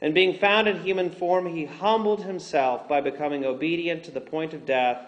And 0.00 0.14
being 0.14 0.38
found 0.38 0.68
in 0.68 0.82
human 0.82 1.10
form, 1.10 1.46
he 1.46 1.64
humbled 1.64 2.22
himself 2.22 2.88
by 2.88 3.00
becoming 3.00 3.44
obedient 3.44 4.04
to 4.04 4.10
the 4.10 4.20
point 4.20 4.52
of 4.52 4.66
death, 4.66 4.98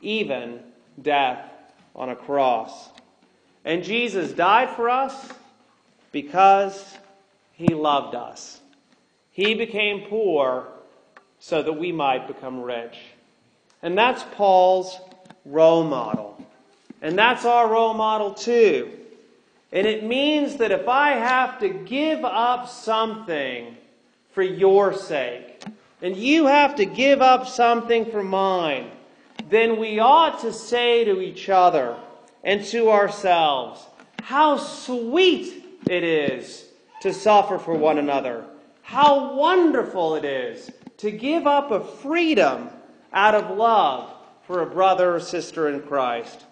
even 0.00 0.60
death 1.00 1.50
on 1.94 2.08
a 2.08 2.16
cross. 2.16 2.90
And 3.64 3.82
Jesus 3.82 4.32
died 4.32 4.70
for 4.70 4.88
us 4.88 5.32
because 6.12 6.96
he 7.52 7.74
loved 7.74 8.14
us. 8.14 8.60
He 9.32 9.54
became 9.54 10.06
poor 10.08 10.68
so 11.40 11.62
that 11.62 11.72
we 11.72 11.92
might 11.92 12.26
become 12.26 12.62
rich. 12.62 12.96
And 13.82 13.96
that's 13.98 14.24
Paul's 14.34 14.98
role 15.44 15.84
model. 15.84 16.44
And 17.02 17.18
that's 17.18 17.44
our 17.44 17.68
role 17.68 17.94
model 17.94 18.34
too. 18.34 18.92
And 19.70 19.86
it 19.86 20.04
means 20.04 20.56
that 20.56 20.72
if 20.72 20.88
I 20.88 21.12
have 21.12 21.60
to 21.60 21.68
give 21.68 22.24
up 22.24 22.68
something 22.68 23.76
for 24.32 24.42
your 24.42 24.92
sake, 24.92 25.64
and 26.02 26.16
you 26.16 26.46
have 26.46 26.76
to 26.76 26.84
give 26.84 27.20
up 27.20 27.46
something 27.46 28.04
for 28.06 28.22
mine, 28.22 28.90
then 29.48 29.78
we 29.78 29.98
ought 29.98 30.40
to 30.40 30.52
say 30.52 31.04
to 31.04 31.20
each 31.20 31.48
other 31.48 31.96
and 32.44 32.64
to 32.66 32.90
ourselves, 32.90 33.84
how 34.22 34.56
sweet 34.56 35.64
it 35.88 36.04
is 36.04 36.66
to 37.00 37.12
suffer 37.12 37.58
for 37.58 37.74
one 37.74 37.98
another. 37.98 38.44
How 38.82 39.34
wonderful 39.34 40.16
it 40.16 40.24
is 40.24 40.70
to 40.98 41.10
give 41.10 41.46
up 41.46 41.70
a 41.70 41.80
freedom 41.80 42.70
out 43.12 43.34
of 43.34 43.56
love 43.56 44.10
for 44.46 44.62
a 44.62 44.66
brother 44.66 45.14
or 45.14 45.20
sister 45.20 45.68
in 45.68 45.80
Christ. 45.82 46.44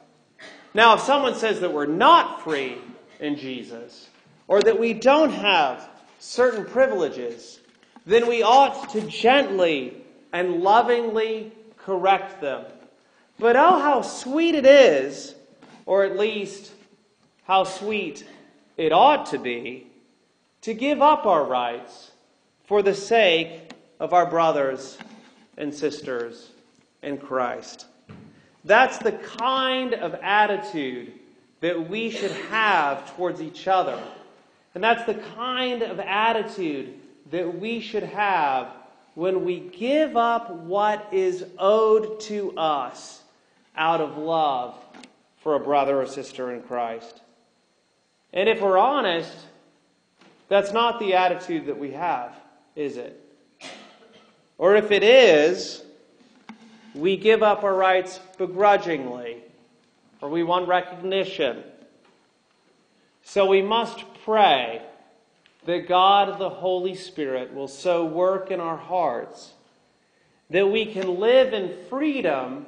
Now, 0.74 0.94
if 0.94 1.00
someone 1.00 1.34
says 1.34 1.60
that 1.60 1.72
we're 1.72 1.86
not 1.86 2.42
free 2.42 2.76
in 3.20 3.36
Jesus, 3.36 4.08
or 4.48 4.60
that 4.62 4.78
we 4.78 4.92
don't 4.92 5.30
have 5.30 5.88
certain 6.18 6.64
privileges, 6.64 7.60
then 8.06 8.28
we 8.28 8.42
ought 8.42 8.88
to 8.90 9.00
gently 9.02 9.92
and 10.32 10.62
lovingly 10.62 11.52
correct 11.76 12.40
them. 12.40 12.64
But 13.38 13.56
oh, 13.56 13.80
how 13.80 14.02
sweet 14.02 14.54
it 14.54 14.64
is, 14.64 15.34
or 15.84 16.04
at 16.04 16.16
least 16.16 16.72
how 17.44 17.64
sweet 17.64 18.24
it 18.76 18.92
ought 18.92 19.26
to 19.26 19.38
be, 19.38 19.88
to 20.62 20.72
give 20.72 21.02
up 21.02 21.26
our 21.26 21.44
rights 21.44 22.12
for 22.64 22.82
the 22.82 22.94
sake 22.94 23.72
of 24.00 24.12
our 24.12 24.26
brothers 24.26 24.98
and 25.56 25.74
sisters 25.74 26.50
in 27.02 27.18
Christ. 27.18 27.86
That's 28.64 28.98
the 28.98 29.12
kind 29.12 29.94
of 29.94 30.14
attitude 30.14 31.12
that 31.60 31.88
we 31.88 32.10
should 32.10 32.32
have 32.50 33.14
towards 33.16 33.40
each 33.40 33.68
other. 33.68 34.00
And 34.74 34.82
that's 34.82 35.04
the 35.04 35.14
kind 35.14 35.82
of 35.82 36.00
attitude 36.00 36.94
that 37.30 37.58
we 37.58 37.80
should 37.80 38.02
have 38.02 38.68
when 39.14 39.44
we 39.44 39.60
give 39.60 40.16
up 40.16 40.50
what 40.50 41.08
is 41.12 41.44
owed 41.58 42.20
to 42.20 42.56
us 42.56 43.22
out 43.76 44.00
of 44.00 44.16
love 44.18 44.74
for 45.38 45.54
a 45.54 45.60
brother 45.60 46.00
or 46.00 46.06
sister 46.06 46.52
in 46.52 46.62
Christ. 46.62 47.22
And 48.32 48.48
if 48.48 48.60
we're 48.60 48.78
honest, 48.78 49.34
that's 50.48 50.72
not 50.72 51.00
the 51.00 51.14
attitude 51.14 51.66
that 51.66 51.78
we 51.78 51.92
have, 51.92 52.34
is 52.74 52.96
it? 52.96 53.20
Or 54.58 54.76
if 54.76 54.90
it 54.90 55.02
is, 55.02 55.82
we 56.94 57.16
give 57.16 57.42
up 57.42 57.64
our 57.64 57.74
rights 57.74 58.20
begrudgingly, 58.38 59.42
or 60.20 60.28
we 60.28 60.42
want 60.42 60.68
recognition. 60.68 61.62
So 63.22 63.46
we 63.46 63.62
must 63.62 64.04
pray 64.24 64.82
that 65.66 65.88
God 65.88 66.38
the 66.38 66.48
Holy 66.48 66.94
Spirit 66.94 67.52
will 67.52 67.68
so 67.68 68.04
work 68.04 68.50
in 68.50 68.60
our 68.60 68.76
hearts 68.76 69.52
that 70.50 70.70
we 70.70 70.86
can 70.86 71.18
live 71.18 71.52
in 71.52 71.76
freedom 71.88 72.66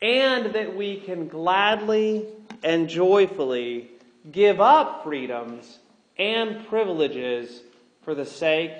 and 0.00 0.52
that 0.54 0.74
we 0.74 0.96
can 0.96 1.28
gladly 1.28 2.26
and 2.62 2.88
joyfully 2.88 3.90
give 4.32 4.60
up 4.60 5.04
freedoms 5.04 5.78
and 6.18 6.66
privileges 6.66 7.62
for 8.02 8.14
the 8.14 8.24
sake 8.24 8.72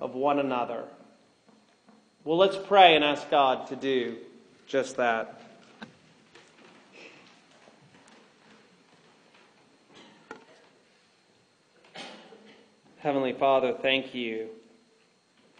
of 0.00 0.14
one 0.14 0.38
another. 0.38 0.84
Well, 2.24 2.38
let's 2.38 2.56
pray 2.56 2.94
and 2.94 3.04
ask 3.04 3.28
God 3.30 3.66
to 3.68 3.76
do 3.76 4.16
just 4.68 4.96
that. 4.96 5.40
Heavenly 13.02 13.32
Father, 13.32 13.72
thank 13.72 14.14
you 14.14 14.50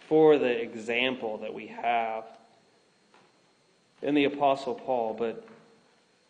for 0.07 0.37
the 0.37 0.61
example 0.61 1.39
that 1.39 1.53
we 1.53 1.67
have 1.67 2.23
in 4.01 4.15
the 4.15 4.23
Apostle 4.23 4.75
Paul, 4.75 5.13
but 5.13 5.45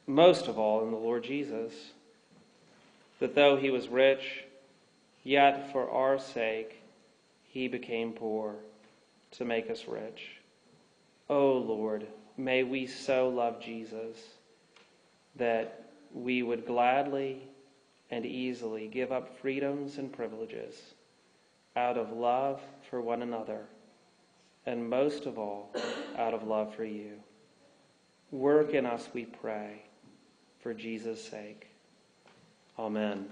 most 0.08 0.48
of 0.48 0.58
all 0.58 0.84
in 0.84 0.90
the 0.90 0.98
Lord 0.98 1.24
Jesus. 1.24 1.72
That 3.20 3.36
though 3.36 3.58
he 3.58 3.70
was 3.70 3.90
rich, 3.90 4.44
yet 5.24 5.72
for 5.72 5.88
our 5.88 6.18
sake 6.18 6.82
he 7.44 7.68
became 7.68 8.14
poor 8.14 8.56
to 9.34 9.46
make 9.46 9.70
us 9.70 9.86
rich. 9.88 10.38
Oh 11.30 11.58
Lord, 11.58 12.08
may 12.38 12.64
we 12.64 12.88
so 12.88 13.30
love 13.30 13.62
Jesus 13.62 14.18
that 15.36 15.86
we 16.12 16.42
would 16.42 16.66
gladly 16.66 17.44
and 18.10 18.26
easily 18.26 18.88
give 18.88 19.12
up 19.12 19.38
freedoms 19.38 20.00
and 20.00 20.12
privileges 20.12 20.96
out 21.76 21.98
of 21.98 22.12
love 22.12 22.62
for 22.90 23.02
one 23.02 23.22
another, 23.22 23.66
and 24.66 24.90
most 24.90 25.26
of 25.26 25.38
all, 25.38 25.74
out 26.18 26.34
of 26.34 26.44
love 26.44 26.74
for 26.76 26.86
you. 26.86 27.14
Work 28.32 28.74
in 28.74 28.86
us, 28.86 29.10
we 29.14 29.26
pray, 29.26 29.84
for 30.62 30.74
Jesus' 30.74 31.24
sake. 31.24 31.68
Amen. 32.80 33.28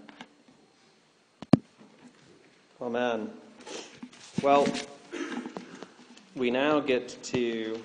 Amen. 2.81 3.29
Well, 4.41 4.67
we 6.35 6.51
now 6.51 6.79
get 6.79 7.17
to 7.23 7.81